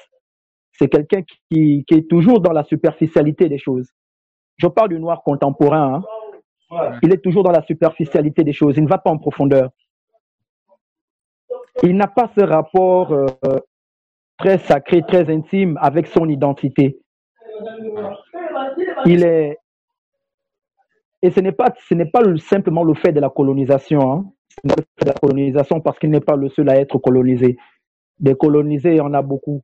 [0.74, 3.90] C'est quelqu'un qui, est toujours dans la superficialité des choses.
[4.62, 6.04] Je parle du noir contemporain.
[6.72, 7.00] Hein.
[7.02, 8.78] Il est toujours dans la superficialité des choses.
[8.78, 9.72] Il ne va pas en profondeur.
[11.84, 13.26] Il n'a pas ce rapport euh,
[14.38, 17.00] très sacré, très intime avec son identité.
[19.06, 19.58] Il est,
[21.24, 24.12] et ce n'est pas, ce n'est pas simplement le fait de la colonisation.
[24.12, 24.26] Hein.
[24.64, 27.58] le fait de la colonisation parce qu'il n'est pas le seul à être colonisé.
[28.20, 29.62] Des colonisés, il y en a beaucoup.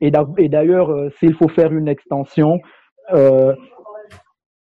[0.00, 2.60] Et d'ailleurs, euh, s'il faut faire une extension
[3.12, 3.54] euh,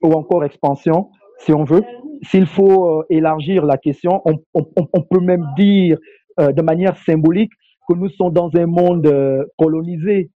[0.03, 1.83] ou encore expansion, si on veut,
[2.23, 5.99] s'il faut euh, élargir la question, on, on, peut même dire
[6.39, 7.53] euh, de manière symbolique
[7.89, 9.11] que nous sommes dans un monde
[9.59, 10.31] colonisé.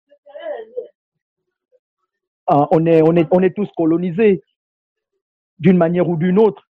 [2.46, 4.42] Ah, on, est, on, est, on est tous colonisés
[5.58, 6.68] d'une manière ou d'une autre.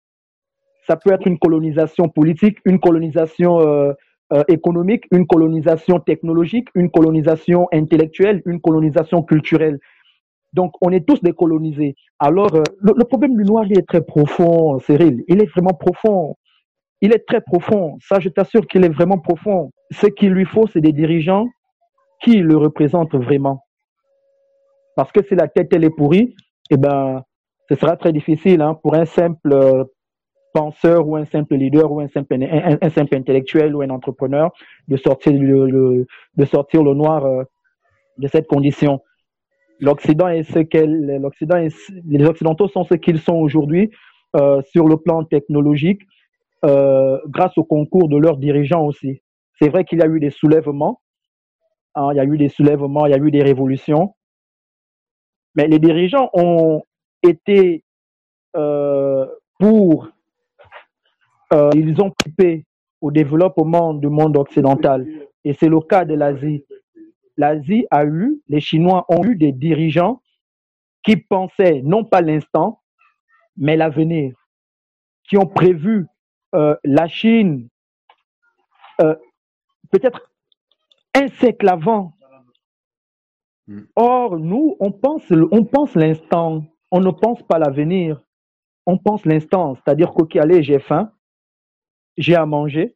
[0.87, 3.95] Ça peut être une colonisation politique, une colonisation
[4.49, 9.81] économique, une colonisation technologique, une colonisation intellectuelle, une colonisation culturelle.
[10.53, 11.95] Donc, on est tous décolonisés.
[12.19, 15.23] Alors, euh, le, problème du noir, est très profond, Cyril.
[15.29, 16.37] Il est vraiment profond.
[17.01, 17.97] Il est très profond.
[18.01, 19.71] Ça, je t'assure qu'il est vraiment profond.
[19.91, 21.47] Ce qu'il lui faut, c'est des dirigeants
[22.23, 23.65] qui le représentent vraiment.
[24.97, 26.35] Parce que si la tête, elle est pourrie,
[26.71, 27.23] eh ben,
[27.69, 29.85] ce sera très difficile hein, pour un simple euh,
[30.55, 34.51] penseur ou un simple leader ou un simple, intellectuel ou un entrepreneur
[34.89, 37.43] de sortir le, de sortir le noir euh,
[38.17, 39.01] de cette condition.
[39.81, 41.57] L'Occident est ce qu'elle, l'Occident
[42.07, 43.91] les Occidentaux sont ce qu'ils sont aujourd'hui
[44.37, 46.03] euh, sur le plan technologique,
[46.65, 49.23] euh, grâce au concours de leurs dirigeants aussi.
[49.61, 51.01] C'est vrai qu'il y a eu des soulèvements,
[51.95, 54.15] hein, il y a eu des soulèvements, il y a eu des révolutions,
[55.55, 56.83] mais les dirigeants ont
[57.23, 57.83] été
[58.57, 59.27] euh,
[59.59, 60.09] pour,
[61.53, 62.65] euh, ils ont occupé
[63.01, 65.07] au développement du monde occidental.
[65.45, 66.65] Et c'est le cas de l'Asie.
[67.37, 70.23] L'Asie a eu, les Chinois ont eu des dirigeants
[71.03, 72.83] qui pensaient non pas l'instant,
[73.57, 74.35] mais l'avenir,
[75.29, 76.07] qui ont prévu
[76.55, 77.69] euh, la Chine
[79.91, 80.33] peut-être
[81.15, 82.13] un siècle avant.
[83.97, 85.29] Or, nous, on pense,
[85.95, 88.23] l'instant on ne pense pas l'avenir,
[88.87, 89.75] on pense l'instant.
[89.75, 91.13] C'est-à-dire qu'ok, allez, j'ai faim,
[92.17, 92.96] j'ai à manger.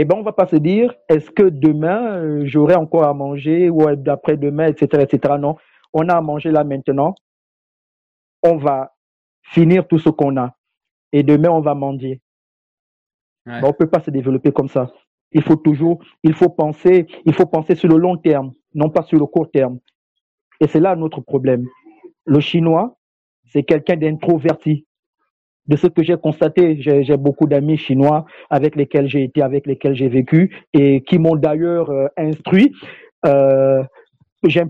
[0.00, 3.68] Eh bien, on va pas se dire, est-ce que demain, euh, j'aurai encore à manger
[3.68, 5.34] ou d'après-demain, etc., etc.
[5.40, 5.56] Non,
[5.92, 7.16] on a à manger là maintenant.
[8.44, 8.94] On va
[9.42, 10.54] finir tout ce qu'on a.
[11.10, 12.22] Et demain, on va mendier.
[13.44, 14.92] on ne peut pas se développer comme ça.
[15.32, 19.02] Il faut toujours, il faut penser, il faut penser sur le long terme, non pas
[19.02, 19.80] sur le court terme.
[20.60, 21.66] Et c'est là notre problème.
[22.24, 22.96] Le chinois,
[23.46, 24.86] c'est quelqu'un d'introverti.
[25.68, 29.94] De ce que j'ai constaté, j'ai beaucoup d'amis chinois avec lesquels j'ai été, avec lesquels
[29.94, 32.74] j'ai vécu et qui m'ont d'ailleurs euh, instruit.
[33.26, 33.84] Euh,
[34.44, 34.60] j'ai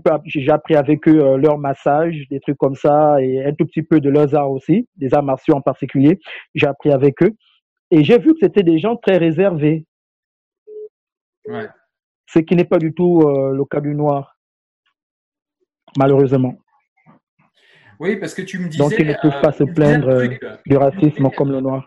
[0.51, 4.01] appris avec eux euh, leur massage, des trucs comme ça, et un tout petit peu
[4.01, 6.19] de leurs arts aussi, des arts martiaux en particulier.
[6.53, 7.31] J'ai appris avec eux.
[7.91, 9.85] Et j'ai vu que c'était des gens très réservés.
[12.27, 14.37] Ce qui n'est pas du tout le cas du noir,
[15.97, 16.55] malheureusement.
[17.99, 18.81] Oui, parce que tu me disais.
[18.81, 20.23] Donc, ils ne peuvent pas se plaindre
[20.65, 21.85] du racisme comme le noir.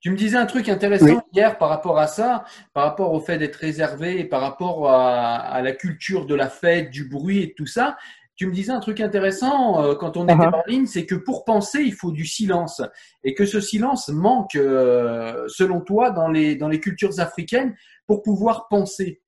[0.00, 3.36] Tu me disais un truc intéressant hier par rapport à ça, par rapport au fait
[3.36, 7.96] d'être réservé, par rapport à, la culture de la fête, du bruit et tout ça.
[8.36, 10.54] Tu me disais un truc intéressant euh, quand on était uh-huh.
[10.54, 12.80] en ligne, c'est que pour penser, il faut du silence.
[13.24, 17.74] Et que ce silence manque, euh, selon toi, dans les, dans les cultures africaines
[18.06, 19.20] pour pouvoir penser.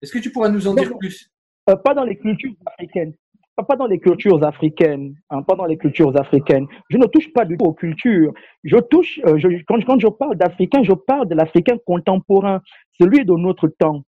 [0.00, 1.30] Est-ce que tu pourrais nous en dire plus?
[1.68, 3.12] Euh, Pas dans les cultures africaines
[3.62, 6.66] pas dans les cultures africaines, hein, pas dans les cultures africaines.
[6.90, 8.32] Je ne touche pas du tout aux cultures.
[8.64, 12.60] Je touche, euh, quand, quand, je parle d'Africain, je parle de l'Africain contemporain,
[13.00, 14.02] celui de notre temps,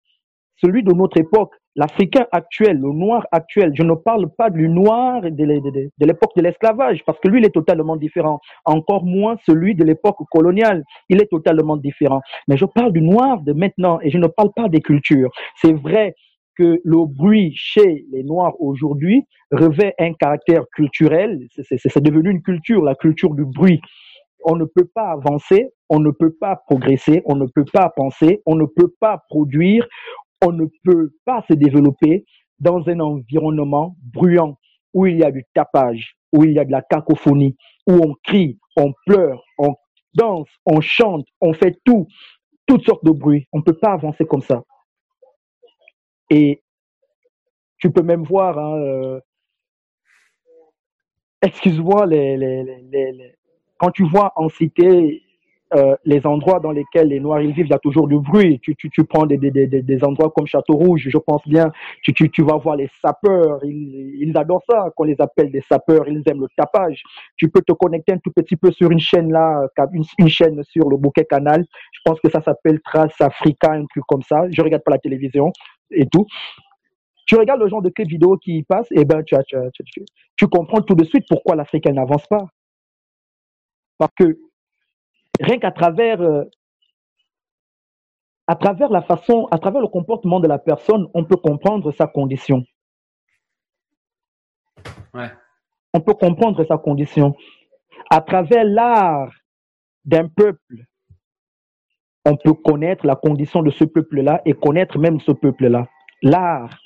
[0.57, 5.21] celui de notre époque, l'Africain actuel, le noir actuel, je ne parle pas du noir
[5.21, 5.43] de,
[6.05, 8.39] l'époque de l'esclavage, parce que lui, il est totalement différent.
[8.65, 10.83] Encore moins celui de l'époque coloniale.
[11.07, 12.21] Il est totalement différent.
[12.47, 15.29] Mais je parle du noir de maintenant et je ne parle pas des cultures.
[15.55, 16.15] C'est vrai
[16.59, 21.39] que le bruit chez les Noirs aujourd'hui revêt un caractère culturel.
[21.55, 23.79] C'est devenu une culture, la culture du bruit.
[24.43, 28.41] On ne peut pas avancer, on ne peut pas progresser, on ne peut pas penser,
[28.45, 29.87] on ne peut pas produire,
[30.45, 32.25] on ne peut pas se développer
[32.59, 34.57] dans un environnement bruyant
[34.93, 37.55] où il y a du tapage, où il y a de la cacophonie,
[37.87, 39.75] où on crie, on pleure, on
[40.13, 42.07] danse, on chante, on fait tout,
[42.67, 43.45] toutes sortes de bruits.
[43.53, 44.63] On ne peut pas avancer comme ça.
[46.29, 46.61] Et
[47.77, 49.19] tu peux même voir, hein, euh,
[51.41, 52.05] excuse-moi,
[53.77, 55.23] quand tu vois en cité
[55.75, 58.59] euh, les endroits dans lesquels les Noirs ils vivent, il y a toujours du bruit.
[58.59, 61.71] Tu, tu, tu prends des, des, des, des, endroits comme Château Rouge, je pense bien,
[62.01, 65.61] tu, tu, tu vas voir les sapeurs, ils, ils adorent ça, qu'on les appelle des
[65.61, 67.03] sapeurs, ils aiment le tapage.
[67.37, 70.63] Tu peux te connecter un tout petit peu sur une chaîne là, une, une chaîne
[70.63, 74.45] sur le bouquet canal, je pense que ça s'appelle Trace Africa, un truc comme ça.
[74.51, 75.51] Je regarde pas la télévision
[75.91, 76.25] et tout.
[77.25, 80.47] Tu regardes le genre de clip vidéo qui passe, et ben tu, tu, tu, tu
[80.47, 82.47] comprends tout de suite pourquoi l'Afrique n'avance pas.
[83.99, 84.39] Parce que
[85.39, 86.45] rien qu'à travers, euh,
[88.47, 92.07] à travers la façon, à travers le comportement de la personne, on peut comprendre sa
[92.07, 92.63] condition.
[95.93, 97.35] On peut comprendre sa condition.
[98.09, 99.31] À travers l'art
[100.05, 100.85] d'un peuple,
[102.25, 105.87] on peut connaître la condition de ce peuple-là et connaître même ce peuple-là.
[106.21, 106.77] L'art.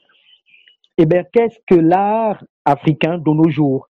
[0.97, 3.89] Eh bien, qu'est-ce que l'art africain de nos jours?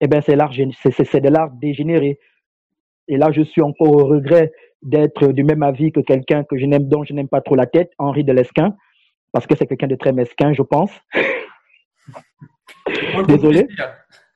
[0.00, 2.18] Eh bien, c'est l'art, c'est de l'art dégénéré.
[3.08, 4.52] Et là, je suis encore au regret
[4.82, 7.66] d'être du même avis que quelqu'un que je n'aime, dont je n'aime pas trop la
[7.66, 8.76] tête, Henri de Lesquin,
[9.32, 10.90] parce que c'est quelqu'un de très mesquin, je pense.
[13.28, 13.68] Désolé.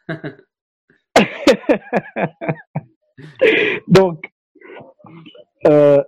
[3.88, 4.24] Donc,
[5.66, 6.02] euh,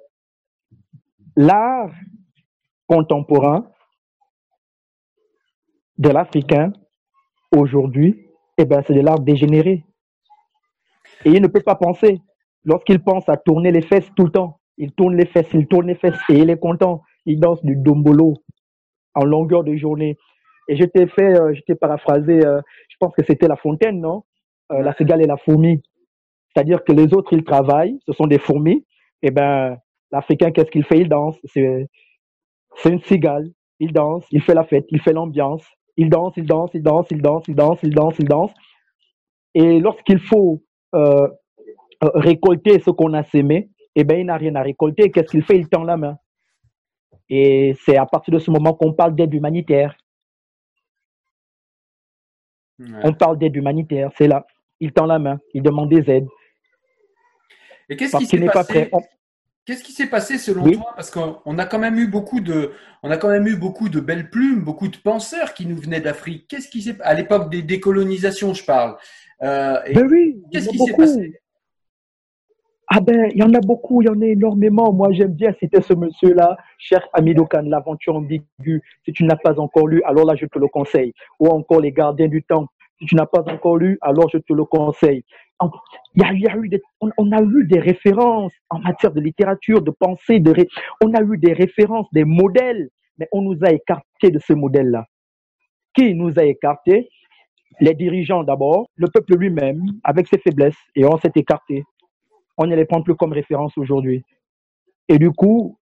[1.36, 1.90] l'art
[2.86, 3.66] contemporain
[5.98, 6.72] de l'Africain
[7.56, 8.26] aujourd'hui,
[8.58, 9.84] eh ben, c'est de l'art dégénéré.
[11.24, 12.20] Et il ne peut pas penser
[12.64, 15.86] lorsqu'il pense à tourner les fesses tout le temps, il tourne les fesses, il tourne
[15.86, 17.02] les fesses et il est content.
[17.26, 18.34] Il danse du dombolo
[19.14, 20.16] en longueur de journée.
[20.68, 24.00] Et je t'ai fait, euh, je t'ai paraphrasé, euh, je pense que c'était La Fontaine,
[24.00, 24.24] non?
[24.72, 25.82] Euh, La cigale et la fourmi.
[26.48, 28.84] C'est-à-dire que les autres, ils travaillent, ce sont des fourmis.
[29.22, 29.76] Et eh ben,
[30.12, 30.98] l'Africain, qu'est-ce qu'il fait?
[30.98, 31.36] Il danse.
[31.44, 31.88] C'est,
[32.84, 33.50] une cigale.
[33.80, 35.64] Il danse, il fait la fête, il fait l'ambiance.
[35.96, 38.52] Il danse, il danse, il danse, il danse, il danse, il danse, il danse.
[39.54, 40.62] Et lorsqu'il faut
[40.94, 41.28] euh,
[42.00, 45.10] récolter ce qu'on a semé, eh bien, il n'a rien à récolter.
[45.10, 45.58] Qu'est-ce qu'il fait?
[45.58, 46.16] Il tend la main.
[47.28, 49.96] Et c'est à partir de ce moment qu'on parle d'aide humanitaire.
[53.04, 54.44] On parle d'aide humanitaire, c'est là.
[54.80, 56.28] Il tend la main, il demande des aides.
[57.88, 58.90] Et qu'est-ce qui s'est passé?
[59.64, 60.92] Qu'est-ce qui s'est passé selon toi?
[60.96, 62.72] Parce qu'on a quand même eu beaucoup de,
[63.04, 66.00] on a quand même eu beaucoup de belles plumes, beaucoup de penseurs qui nous venaient
[66.00, 66.46] d'Afrique.
[66.48, 68.96] Qu'est-ce qui s'est, à l'époque des décolonisations, je parle.
[69.42, 71.40] Euh, ben oui, qu'est-ce qui s'est passé?
[72.88, 74.92] Ah ben, il y en a beaucoup, il y en a énormément.
[74.92, 78.82] Moi, j'aime bien citer ce monsieur-là, cher Amidou Khan, L'aventure ambiguë.
[79.04, 81.14] Si tu n'as pas encore lu, alors là, je te le conseille.
[81.38, 82.66] Ou encore Les Gardiens du Temps.
[82.98, 85.24] Si tu n'as pas encore lu, alors je te le conseille.
[86.14, 90.42] Y a, eu on, a eu des références en matière de littérature, de pensée,
[91.00, 92.88] on a eu des références, des modèles,
[93.18, 95.06] mais on nous a écartés de ce modèle-là.
[95.94, 97.08] Qui nous a écartés?
[97.80, 101.84] Les dirigeants d'abord, le peuple lui-même, avec ses faiblesses, et on s'est écarté
[102.58, 104.24] on ne les prend plus comme référence aujourd'hui.
[105.08, 105.78] Et du coup,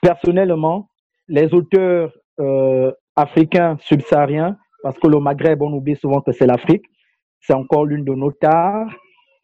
[0.00, 0.88] personnellement,
[1.28, 6.84] les auteurs euh, africains subsahariens, parce que le Maghreb, on oublie souvent que c'est l'Afrique,
[7.42, 8.88] c'est encore l'une de nos tares,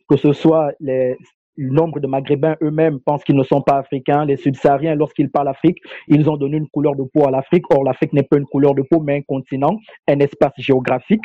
[0.08, 1.16] que ce soit le
[1.58, 4.24] nombre de Maghrébins eux-mêmes pensent qu'ils ne sont pas africains.
[4.24, 7.64] Les subsahariens, lorsqu'ils parlent Afrique, ils ont donné une couleur de peau à l'Afrique.
[7.70, 11.24] Or, l'Afrique n'est pas une couleur de peau, mais un continent, un espace géographique.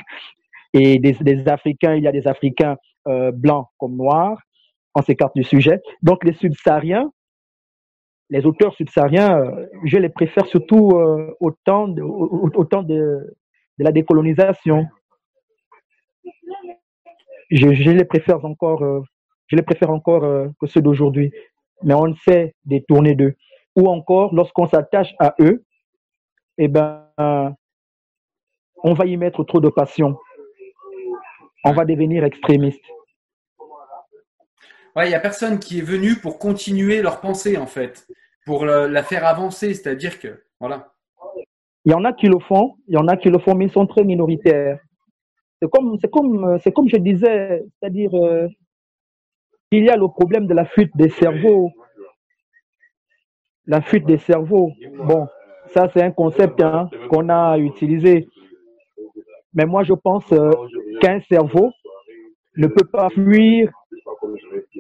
[0.73, 4.39] Et des, Africains, il y a des Africains euh, blancs comme noirs,
[4.95, 5.81] on s'écarte du sujet.
[6.01, 7.11] Donc les subsahariens,
[8.29, 13.35] les auteurs subsahariens, euh, je les préfère surtout euh, au, temps de,
[13.77, 14.87] la décolonisation.
[17.53, 19.01] Je, les préfère encore, euh,
[19.47, 20.21] je les préfère encore
[20.59, 21.31] que ceux d'aujourd'hui.
[21.83, 23.35] Mais on ne sait détourner d'eux.
[23.75, 25.63] Ou encore, lorsqu'on s'attache à eux,
[26.57, 27.05] eh ben,
[28.83, 30.17] on va y mettre trop de passion.
[31.65, 32.83] On va devenir extrémiste.
[34.95, 38.07] Ouais, il n'y a personne qui est venu pour continuer leur pensée, en fait,
[38.45, 39.73] pour la faire avancer.
[39.73, 40.93] C'est-à-dire que, voilà.
[41.85, 43.65] Il y en a qui le font, il y en a qui le font, mais
[43.65, 44.79] ils sont très minoritaires.
[46.01, 48.47] C'est comme, je disais, c'est-à-dire, euh,
[49.71, 51.71] il y a le problème de la fuite des cerveaux.
[53.65, 54.71] La fuite des cerveaux.
[54.97, 55.27] Bon,
[55.73, 58.27] ça c'est un concept hein, qu'on a utilisé.
[59.53, 60.51] Mais moi je pense euh,
[61.01, 61.71] qu'un cerveau
[62.57, 63.71] ne peut pas fuir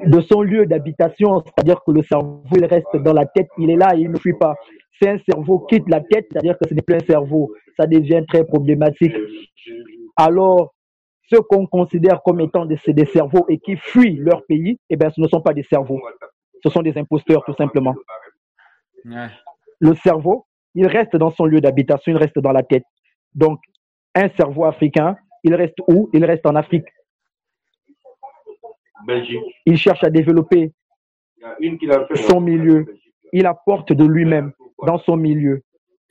[0.05, 3.95] de son lieu d'habitation, c'est-à-dire que le cerveau reste dans la tête, il est là,
[3.95, 4.55] il ne fuit pas.
[5.01, 8.23] Si un cerveau quitte la tête, c'est-à-dire que ce n'est plus un cerveau, ça devient
[8.27, 9.15] très problématique.
[10.15, 10.73] Alors,
[11.29, 15.09] ceux qu'on considère comme étant des, des, cerveaux et qui fuient leur pays, eh bien,
[15.09, 16.01] ce ne sont pas des cerveaux.
[16.63, 17.95] Ce sont des imposteurs, tout simplement.
[19.05, 20.45] Le cerveau,
[20.75, 22.85] il reste dans son lieu d'habitation, il reste dans la tête.
[23.33, 23.59] Donc,
[24.15, 26.09] un cerveau africain, il reste où?
[26.13, 26.85] Il reste en Afrique.
[29.65, 30.71] Il cherche à développer
[32.27, 32.85] son milieu.
[33.33, 34.53] Il apporte de lui-même
[34.85, 35.63] dans son milieu.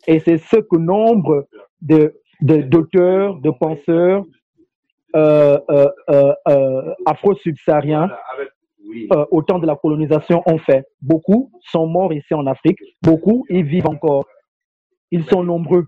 [0.06, 1.46] Et c'est ce que nombre
[1.80, 4.24] de d'auteurs, de, penseurs
[5.14, 8.10] euh, euh, euh, afro-subsahariens
[9.30, 10.84] au temps de la colonisation ont fait.
[11.00, 14.26] Beaucoup sont morts ici en Afrique, beaucoup y vivent encore.
[15.10, 15.86] Ils sont nombreux.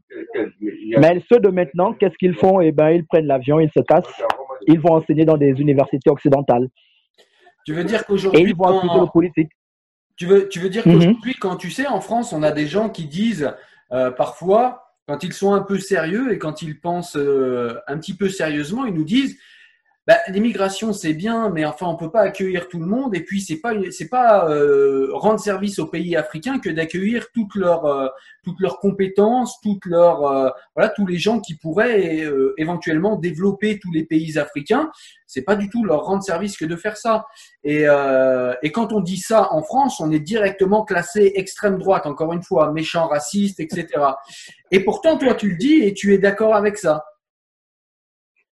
[0.98, 2.60] Mais ceux de maintenant, qu'est-ce qu'ils font?
[2.60, 4.22] Eh bien, ils prennent l'avion, ils se cassent,
[4.66, 6.68] ils vont enseigner dans des universités occidentales.
[7.64, 8.44] Tu veux dire qu'aujourd'hui.
[8.44, 9.50] le politique.
[10.16, 10.94] Tu veux, tu veux dire mhm.
[10.94, 13.52] qu'aujourd'hui, quand tu sais, en France, on a des gens qui disent
[13.92, 18.14] euh, parfois, quand ils sont un peu sérieux et quand ils pensent euh, un petit
[18.14, 19.38] peu sérieusement, ils nous disent
[20.06, 23.14] bah, l'immigration c'est bien, mais enfin on peut pas accueillir tout le monde.
[23.16, 27.54] Et puis c'est pas c'est pas euh, rendre service aux pays africains que d'accueillir toutes
[27.54, 28.08] leurs euh,
[28.42, 32.22] toutes leurs compétences, toutes leurs euh, voilà tous les gens qui pourraient
[32.58, 34.90] éventuellement développer tous les pays africains.
[35.26, 37.24] C'est pas du tout leur rendre service que de faire ça.
[37.64, 37.86] Et
[38.62, 42.06] et quand on dit ça en France, on est directement classé extrême droite.
[42.06, 43.86] Encore une fois, méchant, raciste, etc.
[44.70, 47.04] Et pourtant toi tu le dis et tu es d'accord avec ça.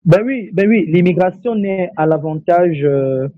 [0.05, 3.29] Ben oui, ben oui, l'immigration n'est à l'avantage euh,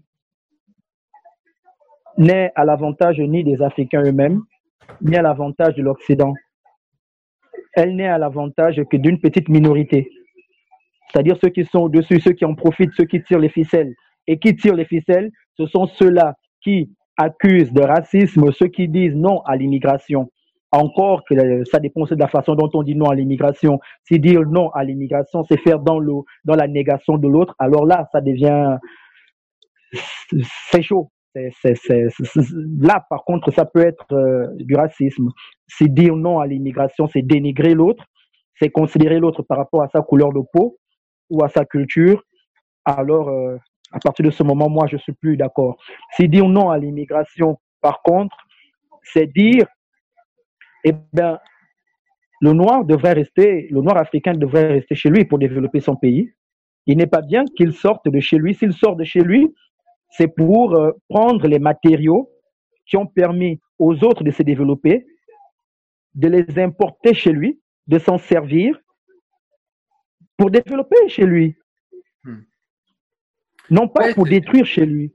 [2.18, 4.42] n'est à l'avantage ni des Africains eux-mêmes,
[5.02, 6.34] ni à l'avantage de l'Occident.
[7.74, 10.10] Elle n'est à l'avantage que d'une petite minorité,
[11.12, 13.94] c'est-à-dire ceux qui sont au-dessus, ceux qui en profitent, ceux qui tirent les ficelles.
[14.28, 19.16] Et qui tirent les ficelles, ce sont ceux-là qui accusent de racisme, ceux qui disent
[19.16, 20.32] non à l'immigration
[20.78, 23.80] encore que ça dépend de la façon dont on dit non à l'immigration.
[24.04, 26.14] Si dire non à l'immigration, c'est faire dans, le,
[26.44, 28.78] dans la négation de l'autre, alors là, ça devient...
[30.72, 31.12] C'est chaud.
[31.36, 35.30] là, par contre, ça peut être euh, du racisme.
[35.68, 38.04] Si dire non à l'immigration, c'est dénigrer l'autre,
[38.60, 40.78] c'est considérer l'autre par rapport à sa couleur de peau
[41.30, 42.24] ou à sa culture,
[42.86, 43.58] alors euh,
[43.92, 45.78] à partir de ce moment, moi, je suis plus d'accord.
[46.12, 48.36] Si dire non à l'immigration, par contre,
[49.04, 49.66] c'est dire
[50.86, 51.40] eh bien,
[52.42, 56.32] le noir devrait rester, le noir africain devrait rester chez lui pour développer son pays.
[56.86, 58.54] Il n'est pas bien qu'il sorte de chez lui.
[58.54, 59.54] S'il sort de chez lui,
[60.12, 62.30] c'est pour euh, prendre les matériaux
[62.86, 65.08] qui ont permis aux autres de se développer,
[66.14, 68.80] de les importer chez lui, de s'en servir
[70.38, 71.56] pour développer chez lui.
[72.24, 72.42] Hmm.
[73.72, 75.12] Non pas pour détruire chez lui.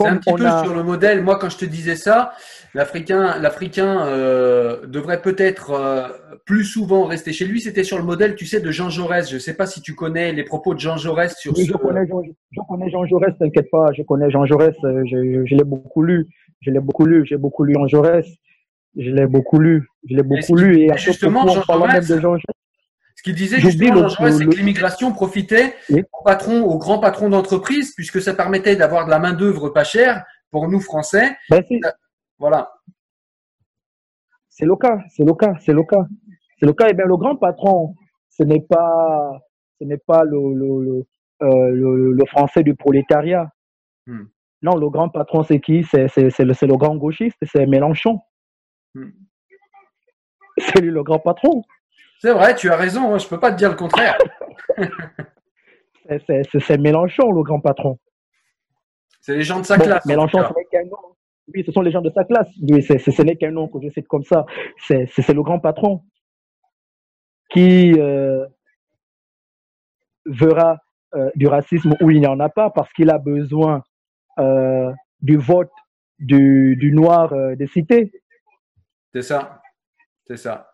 [0.00, 1.22] C'est un petit peu sur le modèle.
[1.22, 2.32] Moi, quand je te disais ça,
[2.74, 6.08] l'Africain, l'Africain euh, devrait peut-être euh,
[6.44, 7.60] plus souvent rester chez lui.
[7.60, 9.28] C'était sur le modèle, tu sais, de Jean Jaurès.
[9.30, 11.72] Je ne sais pas si tu connais les propos de Jean Jaurès sur oui, je,
[11.74, 13.92] connais Jean, je connais Jean Jaurès, t'inquiète pas.
[13.96, 14.74] Je connais Jean Jaurès.
[14.82, 16.26] Euh, je, je l'ai beaucoup lu.
[16.60, 17.24] Je l'ai beaucoup lu.
[17.24, 18.26] J'ai beaucoup lu Jean Jaurès.
[18.96, 19.88] Je l'ai beaucoup lu.
[20.08, 20.80] Je l'ai beaucoup lu.
[20.80, 22.63] Et justement, Jean Jaurès, de Jean Jaurès, ce
[23.24, 28.34] qu'il disait justement, c'est que l'immigration profitait aux, patrons, aux grands patrons d'entreprise, puisque ça
[28.34, 31.34] permettait d'avoir de la main-d'œuvre pas chère pour nous Français.
[31.48, 31.64] Ben,
[32.38, 32.70] voilà.
[34.50, 36.06] C'est le cas, c'est le cas, c'est le cas.
[36.60, 36.88] C'est le cas.
[36.88, 37.94] Et bien, le grand patron,
[38.28, 39.40] ce n'est pas,
[39.80, 41.04] ce n'est pas le, le,
[41.42, 43.48] euh, le, français du prolétariat.
[44.06, 44.24] Hmm.
[44.62, 45.82] Non, le grand patron, c'est qui?
[45.84, 48.20] C'est le, le grand gauchiste, c'est Mélenchon.
[48.94, 49.10] Hmm.
[50.58, 51.64] C'est lui le grand patron.
[52.24, 54.16] C'est vrai, tu as raison, hein, je ne peux pas te dire le contraire.
[56.08, 57.98] c'est Mélenchon, le grand patron.
[59.20, 60.06] C'est les gens de sa classe.
[60.06, 60.96] Mélenchon, ce n'est qu'un nom.
[61.52, 62.48] Oui, ce sont les gens de sa classe.
[62.62, 64.46] Oui, ce n'est qu'un nom que je cite comme ça.
[64.78, 66.02] C'est le grand patron
[67.50, 68.46] qui euh,
[70.24, 70.78] verra
[71.14, 73.82] euh, du racisme où il n'y en a pas parce qu'il a besoin
[74.38, 75.72] euh, du vote
[76.18, 78.12] du, du noir des cités.
[79.12, 79.60] C'est ça.
[80.26, 80.70] C'est ça.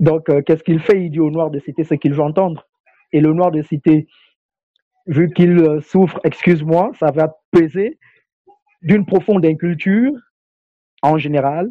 [0.00, 2.66] Donc, euh, qu'est-ce qu'il fait Il dit au noir de cité ce qu'il veut entendre?
[3.12, 4.06] Et le noir de cité,
[5.06, 7.98] vu qu'il euh, souffre, excuse-moi, ça va peser
[8.82, 10.12] d'une profonde inculture
[11.02, 11.70] en général.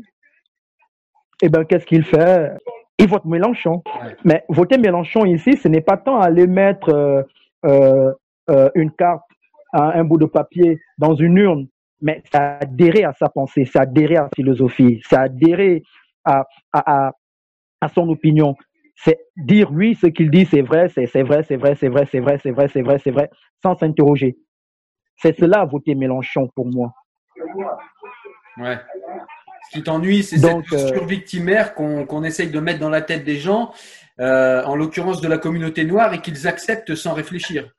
[1.41, 2.51] Et eh bien, qu'est-ce qu'il fait?
[2.97, 3.83] Ils votent Mélenchon.
[4.23, 7.25] Mais voter Mélenchon ici, ce n'est pas tant aller mettre
[7.65, 8.13] euh,
[8.75, 9.23] une carte,
[9.73, 11.67] un bout de papier dans une urne,
[12.01, 15.83] mais c'est adhérer à sa pensée, c'est adhérer à sa philosophie, c'est adhérer
[16.23, 17.11] à, à, à,
[17.87, 18.55] son opinion.
[18.95, 22.19] C'est dire oui, ce qu'il dit, c'est vrai, c'est vrai, c'est vrai, c'est vrai, c'est
[22.19, 23.29] vrai, c'est vrai, c'est vrai, c'est vrai,
[23.61, 24.37] sans s'interroger.
[25.17, 26.93] C'est cela, voter Mélenchon pour moi.
[28.57, 28.77] Ouais.
[29.69, 33.37] Ce qui t'ennuie, c'est cette posture victimaire qu'on essaye de mettre dans la tête des
[33.37, 33.71] gens,
[34.19, 37.69] euh, en l'occurrence de la communauté noire, et qu'ils acceptent sans réfléchir.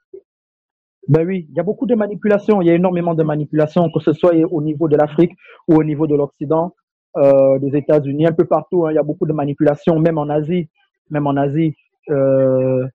[1.06, 4.00] Ben oui, il y a beaucoup de manipulations, il y a énormément de manipulations, que
[4.00, 5.32] ce soit au niveau de l'Afrique
[5.68, 6.74] ou au niveau de l'Occident,
[7.16, 8.86] euh, des États-Unis, un peu partout.
[8.86, 10.68] Hein, il y a beaucoup de manipulations, même en Asie,
[11.10, 11.74] même en Asie.
[12.10, 12.86] Euh,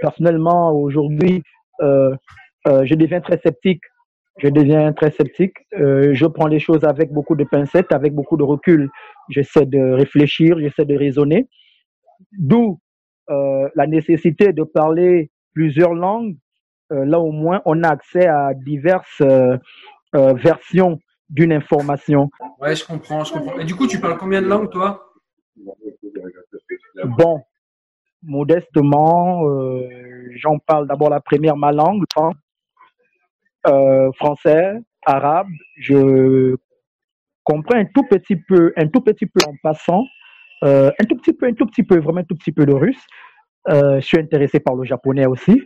[0.00, 1.42] personnellement, aujourd'hui,
[1.80, 3.82] je deviens très sceptique
[4.38, 5.54] je deviens très sceptique.
[5.78, 8.90] Euh, je prends les choses avec beaucoup de pincettes, avec beaucoup de recul.
[9.28, 11.48] J'essaie de réfléchir, j'essaie de raisonner.
[12.38, 12.80] D'où
[13.30, 16.36] euh, la nécessité de parler plusieurs langues.
[16.92, 19.56] Euh, là, au moins, on a accès à diverses euh,
[20.14, 20.98] euh, versions
[21.28, 22.30] d'une information.
[22.60, 23.58] Ouais, je comprends, je comprends.
[23.58, 25.12] Et du coup, tu parles combien de langues, toi?
[27.04, 27.42] Bon,
[28.22, 29.88] modestement, euh,
[30.36, 32.04] j'en parle d'abord la première, ma langue,
[33.66, 35.48] euh, français, arabe.
[35.78, 36.56] Je
[37.44, 40.04] comprends un tout petit peu, un tout petit peu en passant,
[40.64, 42.72] euh, un tout petit peu, un tout petit peu, vraiment un tout petit peu de
[42.72, 43.04] russe.
[43.66, 45.62] Je suis intéressé par le japonais aussi.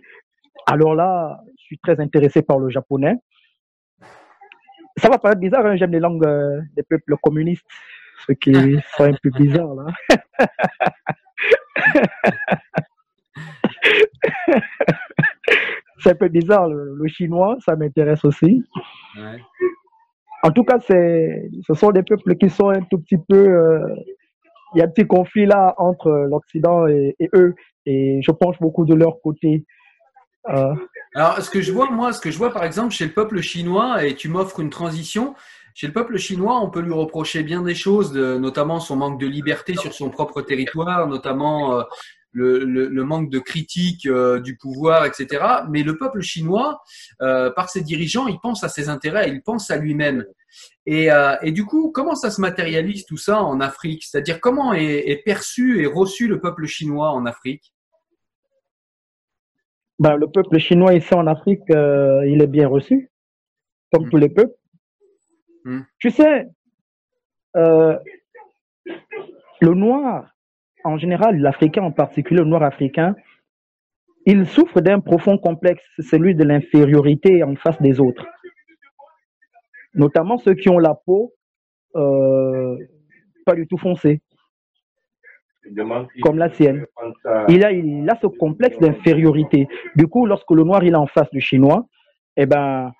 [0.67, 3.15] Alors là, je suis très intéressé par le japonais.
[4.99, 7.67] Ça va paraître bizarre, hein, j'aime les langues euh, des peuples communistes,
[8.27, 8.53] ce qui
[8.97, 9.87] sont un peu bizarre là.
[15.99, 16.69] c'est un peu bizarre.
[16.69, 18.65] Le, chinois, ça m'intéresse aussi.
[20.43, 23.37] En tout cas, c'est, ce sont des peuples qui sont un tout petit peu.
[23.37, 23.95] Euh,
[24.75, 27.55] il y a un petit conflit là entre l'Occident et, eux,
[27.87, 29.65] et je penche beaucoup de leur côté.
[30.49, 30.75] Euh,
[31.17, 33.41] Alors, ce que je vois, moi, ce que je vois par exemple chez le peuple
[33.41, 35.35] chinois, et tu m'offres une transition,
[35.73, 39.27] chez le peuple chinois, on peut lui reprocher bien des choses, notamment son manque de
[39.27, 41.85] liberté sur son propre territoire, notamment euh,
[42.33, 45.43] le, manque de critique euh, du pouvoir, etc.
[45.71, 46.83] Mais le peuple chinois,
[47.23, 50.27] euh, par ses dirigeants, il pense à ses intérêts, il pense à lui-même.
[50.85, 51.09] Et,
[51.43, 54.05] et, du coup, comment ça se matérialise tout ça en Afrique?
[54.05, 57.73] C'est-à-dire comment est, perçu et reçu le peuple chinois en Afrique?
[59.99, 63.11] Ben, Le peuple chinois ici en Afrique, il est bien reçu,
[63.93, 64.11] comme hmm.
[64.11, 64.55] tous les peuples.
[65.65, 65.81] Hmm.
[65.99, 66.49] Tu sais,
[67.55, 68.01] le
[69.61, 70.31] noir,
[70.85, 73.17] en général, l'Africain en particulier, le noir africain,
[74.27, 78.27] il souffre d'un profond complexe, celui de l'infériorité en face des autres.
[79.95, 81.33] Notamment ceux qui ont la peau
[81.97, 82.77] euh,
[83.47, 84.21] pas du tout foncée,
[86.23, 86.87] comme la sienne.
[87.49, 89.69] Il a, il a ce complexe d'infériorité.
[89.95, 91.87] Du coup, lorsque le noir il est en face du chinois,
[92.37, 92.93] eh ben,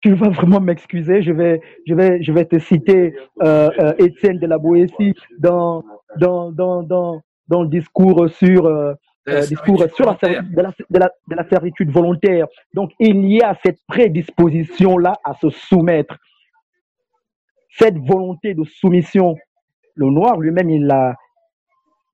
[0.00, 1.22] tu vas vraiment m'excuser.
[1.22, 5.84] Je vais, je vais, je vais te citer euh, euh, Étienne de la Boétie dans
[6.16, 8.94] dans, dans, dans, dans le discours sur, euh,
[9.28, 12.46] euh discours sur la, de, la, de, la, de la servitude volontaire.
[12.74, 16.16] Donc, il y a cette prédisposition-là à se soumettre.
[17.70, 19.36] Cette volonté de soumission,
[19.98, 21.14] le noir lui-même, il a,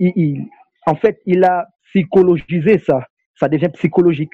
[0.01, 0.49] il,
[0.87, 3.07] en fait, il a psychologisé ça.
[3.39, 4.33] Ça devient psychologique.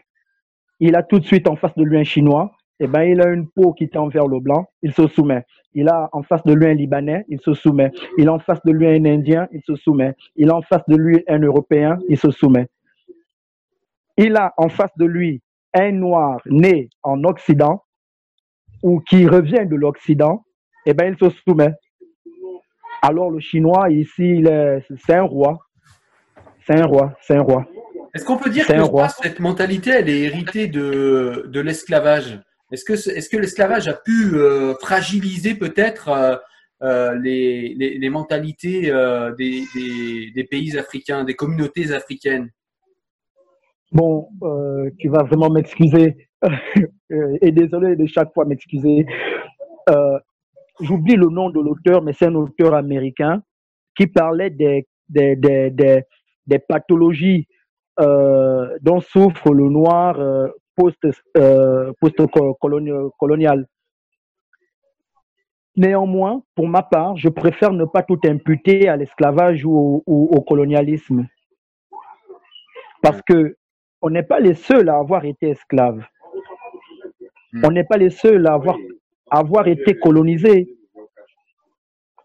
[0.79, 3.29] Il a tout de suite en face de lui un chinois eh ben, il a
[3.29, 5.45] une peau qui tend vers le blanc, il se soumet.
[5.75, 7.93] Il a en face de lui un Libanais, il se soumet.
[8.17, 10.15] Il a en face de lui un Indien, il se soumet.
[10.35, 12.69] Il a en face de lui un Européen, il se soumet.
[14.17, 15.43] Il a en face de lui
[15.75, 17.85] un Noir né en Occident
[18.83, 20.43] ou qui revient de l'Occident,
[20.87, 21.75] eh ben, il se soumet.
[23.03, 24.45] Alors le Chinois, ici,
[25.07, 25.59] c'est un roi.
[26.67, 27.67] C'est un roi, c'est un roi.
[28.15, 28.73] Est-ce qu'on peut dire que
[29.23, 32.41] cette mentalité, elle est héritée de, de l'esclavage?
[32.73, 36.37] Est-ce que, est que l'esclavage a pu euh, fragiliser peut-être euh,
[36.83, 38.83] euh, les, les, mentalités
[39.37, 39.65] des,
[40.35, 42.51] des, pays africains, des communautés africaines?
[43.93, 44.29] Bon,
[44.99, 46.29] tu vas vraiment m'excuser
[47.11, 49.07] et désolé de chaque fois m'excuser.
[50.81, 53.43] J'oublie le nom de l'auteur, mais c'est un auteur américain
[53.97, 56.03] qui parlait des, des, des, des,
[56.47, 57.47] des pathologies
[57.99, 63.67] dont souffre le noir euh, post-colonial.
[65.77, 71.29] Néanmoins, pour ma part, je préfère ne pas tout imputer à l'esclavage ou, au colonialisme.
[73.03, 73.57] Parce que
[74.03, 76.03] on n'est pas les seuls à avoir été esclaves.
[77.53, 77.65] Hmm.
[77.65, 78.77] On n'est pas les seuls à avoir,
[79.31, 80.77] avoir été colonisés.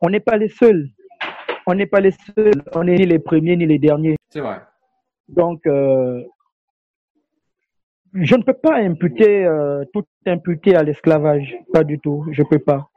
[0.02, 0.90] On n'est pas les seuls.
[1.68, 4.18] on n'est pas les seuls, on n'est ni les premiers ni les derniers.
[4.30, 4.62] C'est vrai.
[5.28, 6.22] Donc, euh,
[8.14, 12.48] je ne peux pas imputer, euh, tout imputer à l'esclavage, pas du tout, je ne
[12.48, 12.90] peux pas.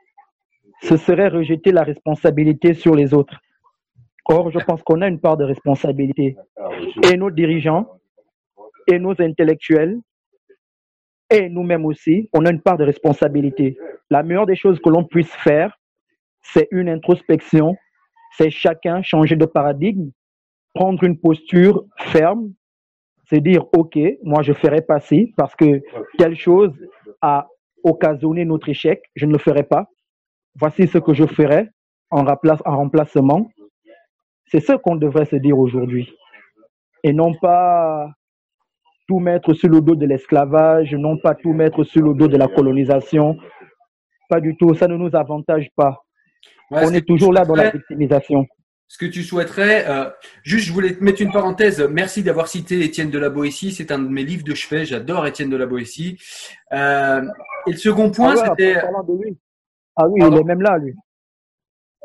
[0.83, 3.41] Ce serait rejeter la responsabilité sur les autres.
[4.27, 6.37] Or, je pense qu'on a une part de responsabilité.
[7.11, 7.89] Et nos dirigeants,
[8.87, 9.99] et nos intellectuels,
[11.31, 13.77] et nous-mêmes aussi, on a une part de responsabilité.
[14.11, 15.79] La meilleure des choses que l'on puisse faire,
[16.41, 17.77] c'est une introspection,
[18.37, 20.11] c'est chacun changer de paradigme,
[20.75, 22.53] prendre une posture ferme,
[23.31, 25.83] se dire, OK, moi je ferai pas ci parce que
[26.17, 26.73] telle chose
[27.21, 27.49] a
[27.85, 29.89] occasionné notre échec, je ne le ferai pas.
[30.55, 31.69] Voici ce que je ferai
[32.11, 32.25] en
[32.65, 33.51] remplacement.
[34.47, 36.11] C'est ce qu'on devrait se dire aujourd'hui.
[37.05, 38.11] Et non pas
[39.09, 42.37] tout mettre sur le dos de l'esclavage, non pas tout mettre sur le dos de
[42.37, 43.37] la colonisation.
[44.29, 46.05] Pas du tout, ça ne nous avantage pas.
[46.71, 48.47] On est toujours là dans la victimisation.
[48.87, 50.11] Ce que tu souhaiterais, euh,
[50.43, 51.81] juste je voulais te mettre une parenthèse.
[51.91, 53.73] Merci d'avoir cité Étienne de la Boétie.
[53.73, 54.85] C'est un de mes livres de chevet.
[54.85, 56.19] J'adore Étienne de la Boétie.
[56.73, 57.23] Euh,
[57.67, 58.77] et le second point, ah c'était.
[59.97, 60.95] Ah oui, il est même là, lui.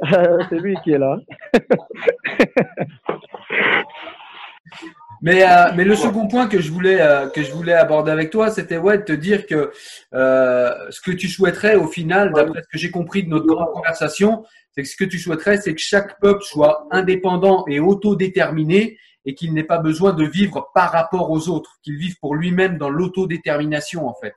[0.50, 1.18] c'est lui qui est là.
[5.24, 8.30] Mais, euh, mais le second point que je voulais euh, que je voulais aborder avec
[8.30, 9.72] toi, c'était ouais de te dire que
[10.14, 13.72] euh, ce que tu souhaiterais au final, d'après ce que j'ai compris de notre grande
[13.72, 18.98] conversation, c'est que ce que tu souhaiterais, c'est que chaque peuple soit indépendant et autodéterminé
[19.24, 22.78] et qu'il n'ait pas besoin de vivre par rapport aux autres, qu'il vive pour lui-même
[22.78, 24.34] dans l'autodétermination en fait.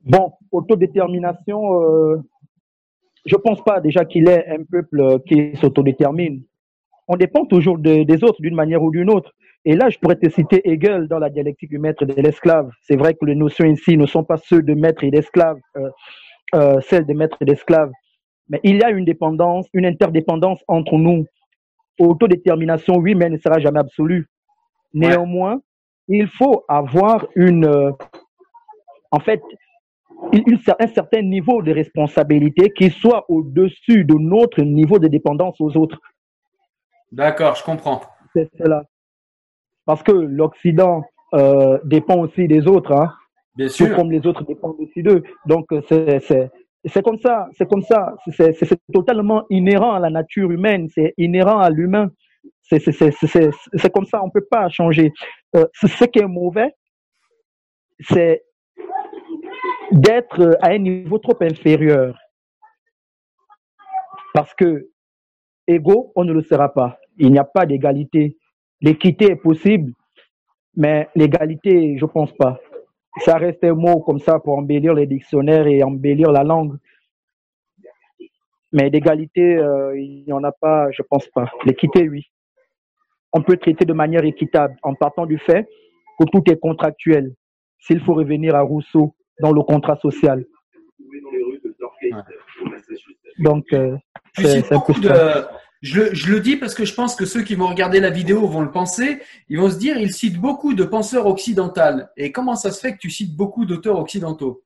[0.00, 2.20] Bon, autodétermination,
[3.24, 6.42] je pense pas déjà qu'il est un peuple qui s'autodétermine
[7.08, 9.32] on dépend toujours des autres d'une manière ou d'une autre.
[9.64, 12.70] Et là, je pourrais te citer Hegel dans la dialectique du maître et de l'esclave.
[12.82, 15.90] C'est vrai que les notions ici ne sont pas ceux de maître et d'esclave, euh,
[16.54, 17.90] euh, celles de maître et d'esclave.
[18.48, 21.26] Mais il y a une dépendance, une interdépendance entre nous.
[22.00, 24.26] Autodétermination, oui, mais elle ne sera jamais absolue.
[24.94, 25.60] Néanmoins,
[26.08, 27.92] il faut avoir une, euh,
[29.12, 29.40] en fait,
[30.80, 36.00] un certain niveau de responsabilité qui soit au-dessus de notre niveau de dépendance aux autres.
[37.12, 38.00] D'accord, je comprends.
[38.34, 38.82] C'est cela.
[39.84, 41.04] Parce que l'Occident
[41.34, 43.12] euh, dépend aussi des autres, hein.
[43.54, 43.88] Bien sûr.
[43.88, 45.22] Tout comme les autres dépendent aussi d'eux.
[45.44, 51.12] Donc c'est comme ça, c'est comme ça, c'est totalement inhérent à la nature humaine, c'est
[51.18, 52.10] inhérent à l'humain.
[52.62, 52.80] C'est
[53.92, 55.12] comme ça, on ne peut pas changer.
[55.54, 56.74] Euh, ce qui est mauvais,
[58.00, 58.42] c'est
[59.90, 62.18] d'être à un niveau trop inférieur.
[64.32, 64.88] Parce que
[65.66, 68.36] égaux, on ne le sera pas il n'y a pas d'égalité.
[68.80, 69.92] L'équité est possible,
[70.76, 72.60] mais l'égalité, je pense pas.
[73.18, 76.76] Ça reste un mot comme ça pour embellir les dictionnaires et embellir la langue.
[78.72, 81.50] Mais d'égalité, euh, il n'y en a pas, je pense pas.
[81.66, 82.26] L'équité, oui.
[83.34, 85.68] On peut traiter de manière équitable en partant du fait
[86.18, 87.34] que tout est contractuel.
[87.78, 90.44] S'il faut revenir à Rousseau dans le contrat social.
[93.38, 93.96] Donc, euh,
[94.36, 94.92] c'est un peu
[95.82, 98.60] je, le dis parce que je pense que ceux qui vont regarder la vidéo vont
[98.60, 99.18] le penser.
[99.48, 102.04] Ils vont se dire, il cite beaucoup de penseurs occidentaux.
[102.16, 104.62] Et comment ça se fait que tu cites beaucoup d'auteurs occidentaux?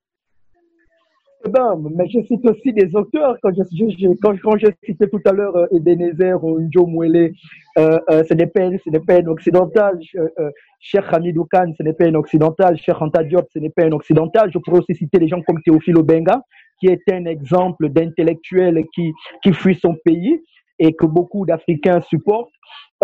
[1.46, 3.36] Eh ben, mais je cite aussi des auteurs.
[3.40, 7.32] Quand je, je citais tout à l'heure euh, Ebenezer ou Joe Mouele,
[7.78, 8.68] euh, euh, ce n'est pas,
[9.06, 9.98] pas, un occidental.
[10.16, 10.50] Euh, euh,
[10.80, 12.76] Cheikh Hamidou Khan, ce n'est pas un occidental.
[12.76, 14.50] Cheikh Anta Diop, ce n'est pas un occidental.
[14.52, 16.42] Je pourrais aussi citer des gens comme Théophile Obenga,
[16.80, 19.12] qui est un exemple d'intellectuel qui,
[19.42, 20.42] qui fuit son pays
[20.78, 22.50] et que beaucoup d'Africains supportent,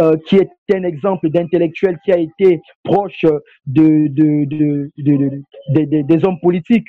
[0.01, 3.25] euh, qui est un exemple d'intellectuel qui a été proche
[3.67, 6.87] de, de, de, des hommes politiques,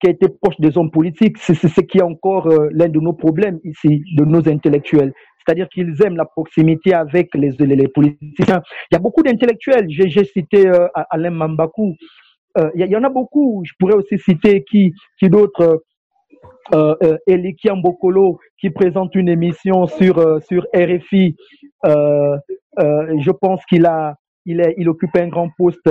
[0.00, 1.36] qui a été proche des hommes politiques.
[1.38, 5.12] C'est ce qui est encore euh, l'un de nos problèmes ici, de nos intellectuels.
[5.38, 8.62] C'est-à-dire qu'ils aiment la proximité avec les, les, politiciens.
[8.90, 9.86] Il y a beaucoup d'intellectuels.
[9.90, 11.94] J'ai cité euh, Alain Mambakou.
[12.76, 13.62] Il y, en a beaucoup.
[13.66, 15.82] Je pourrais aussi citer qui, qui d'autres
[16.72, 21.36] euh, euh, qui présente une émission sur euh, sur RFI.
[21.84, 22.36] Euh,
[22.78, 24.16] euh, je pense qu'il a
[24.46, 25.90] il est il occupe un grand poste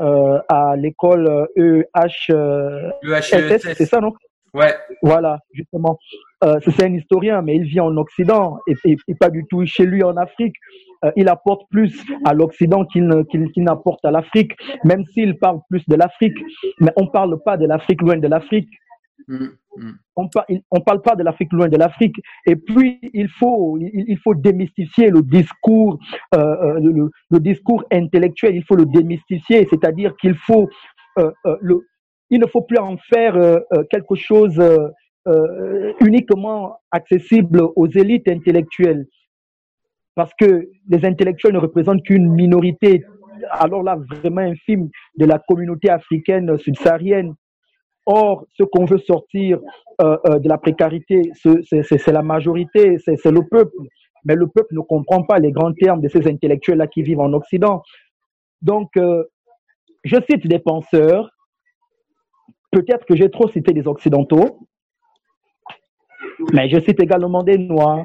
[0.00, 2.32] à l'école EH.
[2.32, 2.90] E
[3.20, 4.12] c'est ça non?
[4.54, 4.74] Ouais.
[5.02, 5.98] Voilà, justement.
[6.42, 8.74] c'est un historien, mais il vit en Occident et,
[9.08, 10.56] et, pas du tout chez lui en Afrique.
[11.16, 14.52] il apporte plus à l'Occident qu'il qu'il n'apporte à l'Afrique,
[14.84, 16.36] même s'il parle plus de l'Afrique.
[16.80, 18.68] Mais on parle pas de l'Afrique loin de l'Afrique.
[19.28, 19.46] Mm,
[19.76, 19.92] mm.
[20.16, 22.16] On ne parle pas de l'Afrique loin de l'Afrique.
[22.46, 23.78] Et puis, il faut,
[24.34, 25.98] démystifier le discours,
[26.34, 30.68] euh, euh, le, discours intellectuel, il faut le démystifier, c'est-à-dire qu'il faut,
[31.18, 31.30] euh,
[31.60, 31.80] le,
[32.30, 33.34] il ne faut plus en faire
[33.90, 34.60] quelque chose
[36.00, 39.06] uniquement accessible aux élites intellectuelles.
[40.14, 43.02] Parce que les intellectuels ne représentent qu'une minorité,
[43.50, 47.34] alors là, vraiment infime, de la communauté africaine subsaharienne.
[48.06, 49.60] Or, ce qu'on veut sortir
[50.00, 53.76] de la précarité, c'est la majorité, c'est le peuple.
[54.24, 57.32] Mais le peuple ne comprend pas les grands termes de ces intellectuels-là qui vivent en
[57.32, 57.82] Occident.
[58.60, 61.30] Donc, je cite des penseurs,
[62.70, 64.66] peut-être que j'ai trop cité des Occidentaux,
[66.52, 68.04] mais je cite également des Noirs.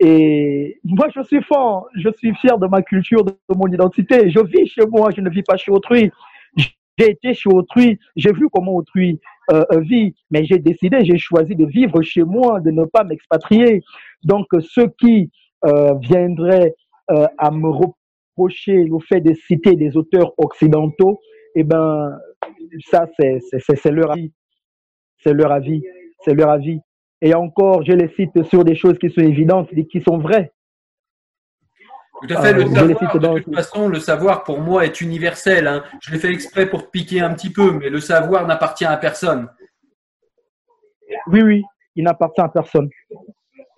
[0.00, 4.30] Et moi, je suis fort, je suis fier de ma culture, de mon identité.
[4.30, 6.10] Je vis chez moi, je ne vis pas chez autrui.
[6.98, 9.20] J'ai été chez autrui, j'ai vu comment autrui
[9.50, 13.82] euh, vit, mais j'ai décidé, j'ai choisi de vivre chez moi, de ne pas m'expatrier.
[14.24, 15.30] Donc, ceux qui
[15.64, 16.74] euh, viendraient
[17.10, 21.20] euh, à me reprocher le fait de citer des auteurs occidentaux,
[21.54, 22.18] eh ben,
[22.90, 24.32] ça, c'est leur avis.
[25.18, 25.82] C'est leur avis.
[26.24, 26.80] C'est leur avis.
[27.20, 30.52] Et encore, je les cite sur des choses qui sont évidentes et qui sont vraies.
[32.22, 32.52] Tout à fait.
[32.52, 35.66] Le savoir, de toute façon, le savoir pour moi est universel.
[35.66, 35.82] Hein.
[36.00, 38.96] Je l'ai fait exprès pour te piquer un petit peu, mais le savoir n'appartient à
[38.96, 39.48] personne.
[41.26, 41.62] Oui, oui,
[41.96, 42.88] il n'appartient à personne.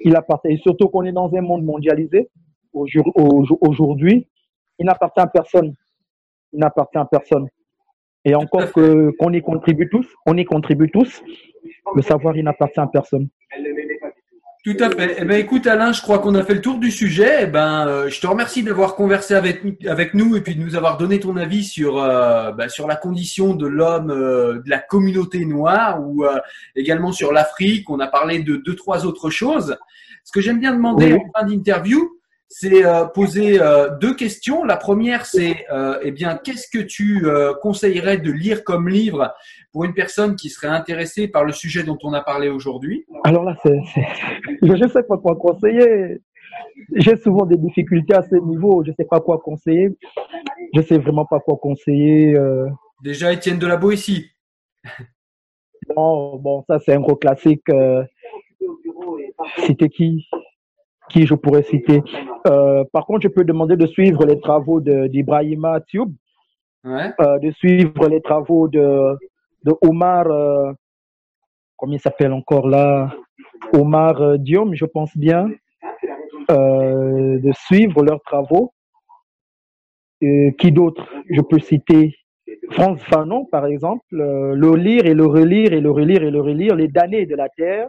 [0.01, 0.49] Il appartient.
[0.49, 2.31] Et surtout qu'on est dans un monde mondialisé
[2.73, 4.29] aujourd'hui,
[4.79, 5.75] il n'appartient à personne.
[6.53, 7.49] Il n'appartient à personne.
[8.25, 11.23] Et encore qu'on y contribue tous, on y contribue tous.
[11.95, 13.29] Le savoir, il n'appartient à personne.
[14.65, 15.17] Tout à fait.
[15.19, 17.41] Eh ben, écoute, Alain, je crois qu'on a fait le tour du sujet.
[17.43, 20.75] Eh ben, euh, je te remercie d'avoir conversé avec, avec nous et puis de nous
[20.75, 24.79] avoir donné ton avis sur, euh, bah, sur la condition de l'homme, euh, de la
[24.79, 26.25] communauté noire ou
[26.77, 27.91] également sur l'Afrique.
[27.91, 29.77] On a parlé de deux, trois autres choses.
[30.25, 32.19] Ce que j'aime bien demander en fin d'interview,
[32.57, 34.65] c'est euh, poser euh, deux questions.
[34.65, 37.27] La première, c'est euh, eh bien, qu'est-ce que tu
[37.61, 39.35] conseillerais de lire comme livre
[39.75, 43.43] pour une personne qui serait intéressée par le sujet dont on a parlé aujourd'hui Alors
[43.43, 46.21] là, je ne sais pas quoi conseiller.
[46.95, 48.85] J'ai souvent des difficultés à ce niveau.
[48.85, 49.89] Je ne sais pas quoi conseiller.
[50.73, 52.39] Je ne sais vraiment pas quoi conseiller.
[53.03, 54.31] Déjà, Étienne de la Boétie.
[55.89, 57.67] Bon, ça c'est un gros classique.
[59.67, 60.29] C'était qui?
[61.11, 62.01] Qui je pourrais citer?
[62.47, 66.15] Euh, par contre, je peux demander de suivre les travaux d'Ibrahima Tube,
[66.87, 69.17] euh, de suivre les travaux de,
[69.65, 70.73] de Omar, euh,
[71.77, 73.15] comment il s'appelle encore là?
[73.73, 75.51] Omar Diom, je pense bien,
[76.49, 78.73] de suivre leurs travaux.
[80.21, 82.15] qui d'autre Je peux citer?
[82.71, 86.77] Franz Fanon, par exemple, le lire et le relire et le relire et le relire,
[86.77, 87.89] Les damnés de la terre.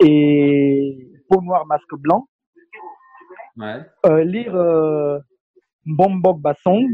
[0.00, 2.26] Et noir, masque blanc.
[4.06, 5.18] Euh, lire euh,
[5.86, 6.86] Bombok Basson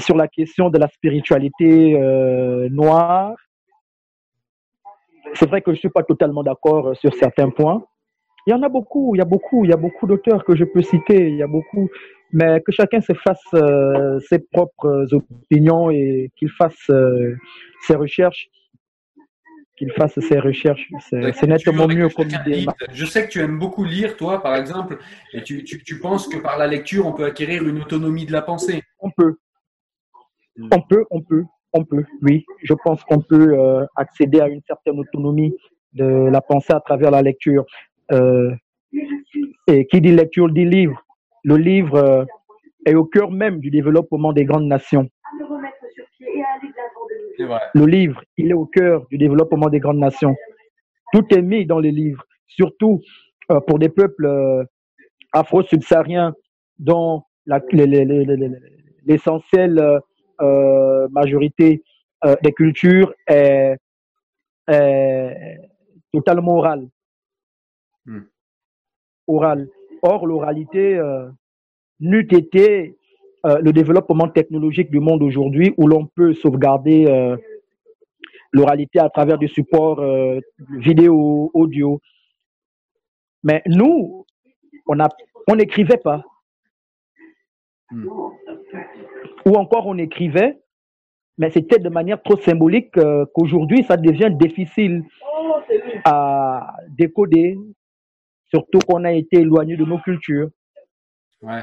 [0.00, 3.34] sur la question de la spiritualité euh, noire.
[5.34, 7.84] C'est vrai que je ne suis pas totalement d'accord sur certains points.
[8.46, 10.56] Il y en a beaucoup, il y a beaucoup, il y a beaucoup d'auteurs que
[10.56, 11.88] je peux citer, il y a beaucoup,
[12.32, 13.44] mais que chacun se fasse
[14.28, 16.90] ses propres opinions et qu'il fasse
[17.82, 18.48] ses recherches
[19.80, 20.86] qu'il fasse ses recherches.
[21.08, 22.28] C'est nettement mieux comme
[22.92, 24.98] Je sais que tu aimes beaucoup lire, toi, par exemple,
[25.32, 28.42] et tu, tu, penses que par la lecture, on peut acquérir une autonomie de la
[28.42, 28.82] pensée.
[28.98, 29.36] On peut.
[30.56, 30.68] Hmm.
[30.72, 32.44] On peut, on peut, on peut, oui.
[32.62, 35.54] Je pense qu'on peut euh, accéder à une certaine autonomie
[35.92, 37.64] de la pensée à travers la lecture.
[38.12, 38.50] Euh,
[39.66, 41.04] et qui dit lecture dit livre.
[41.44, 42.24] Le livre euh,
[42.84, 45.08] est au cœur même du développement des grandes nations.
[47.74, 50.36] Le livre, il est au cœur du développement des grandes nations.
[51.12, 53.00] Tout est mis dans les livres, surtout
[53.50, 54.64] euh, pour des peuples euh,
[55.32, 56.34] afro-subsahariens
[56.78, 57.22] dont
[59.06, 60.00] l'essentielle
[60.40, 61.82] euh, majorité
[62.42, 63.76] des cultures est,
[66.12, 66.88] totalement orale.
[68.04, 68.20] Hmm.
[69.26, 69.68] Orale.
[70.02, 71.00] Or, l'oralité
[72.00, 72.98] n'eût été
[73.46, 77.38] euh, le développement technologique du monde aujourd'hui où l'on peut sauvegarder euh,
[78.52, 80.40] l'oralité à travers des supports euh,
[80.76, 82.02] vidéo, audio.
[83.42, 84.26] Mais nous,
[84.86, 86.22] on n'écrivait pas.
[87.90, 88.06] Hmm.
[89.46, 90.58] Ou encore on écrivait,
[91.38, 92.92] mais c'était de manière trop symbolique
[93.34, 95.04] qu'aujourd'hui ça devient difficile
[96.04, 97.58] à décoder,
[98.46, 100.48] surtout qu'on a été éloigné de nos cultures.
[101.42, 101.62] Ouais.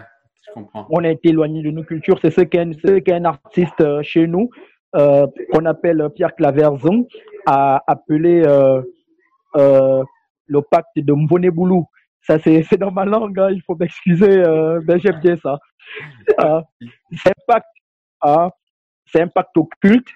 [0.89, 2.17] On a été éloigné de nos cultures.
[2.21, 4.49] C'est ce qu'un artiste euh, chez nous,
[4.95, 7.07] euh, qu'on appelle Pierre Claverzon,
[7.45, 8.81] a appelé euh,
[9.55, 11.85] le pacte de Mboneboulou.
[12.21, 14.43] Ça, c'est dans ma langue, hein, il faut m'excuser,
[14.85, 15.59] mais j'aime bien ça.
[16.27, 17.67] c'est un pacte,
[18.21, 18.49] hein,
[19.33, 20.09] pacte occulte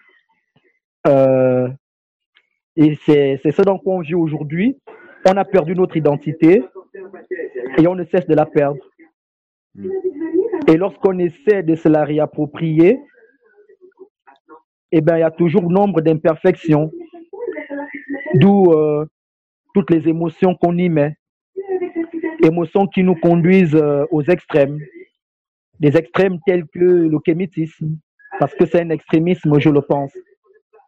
[2.76, 4.78] Et c'est ce dont on vit aujourd'hui.
[5.26, 6.64] On a perdu notre identité
[7.78, 8.82] et on ne cesse de la perdre.
[10.68, 13.00] Et lorsqu'on essaie de se la réapproprier,
[14.92, 16.92] eh ben, il y a toujours nombre d'imperfections,
[18.36, 19.06] d'où euh,
[19.74, 21.16] toutes les émotions qu'on y met,
[22.44, 24.80] émotions qui nous conduisent euh, aux extrêmes,
[25.80, 27.98] des extrêmes tels que le kémitisme,
[28.40, 30.14] parce que c'est un extrémisme, je le pense.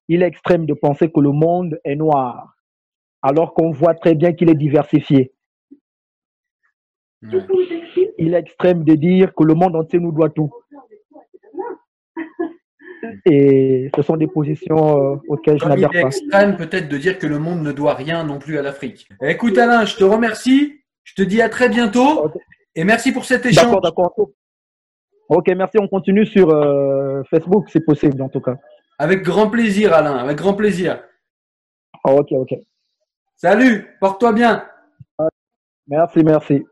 [0.08, 2.56] Il est extrême de penser que le monde est noir,
[3.22, 5.34] alors qu'on voit très bien qu'il est diversifié.
[8.18, 10.52] Il est extrême de dire que le monde entier nous doit tout.
[13.26, 15.98] Et ce sont des positions euh, auxquelles je n'adhère pas.
[15.98, 18.62] Il est extrême peut-être de dire que le monde ne doit rien non plus à
[18.62, 19.08] l'Afrique.
[19.22, 20.82] Écoute Alain, je te remercie.
[21.04, 22.30] Je te dis à très bientôt.
[22.76, 23.66] Et merci pour cet échange.
[23.66, 24.30] D'accord, d'accord.
[25.30, 25.78] Ok, merci.
[25.80, 28.56] On continue sur euh, Facebook, c'est possible en tout cas.
[28.98, 30.18] Avec grand plaisir, Alain.
[30.18, 31.04] Avec grand plaisir.
[32.04, 32.54] Ok, ok.
[33.36, 33.98] Salut.
[34.00, 34.66] Porte-toi bien.
[35.88, 36.66] Merci, merci.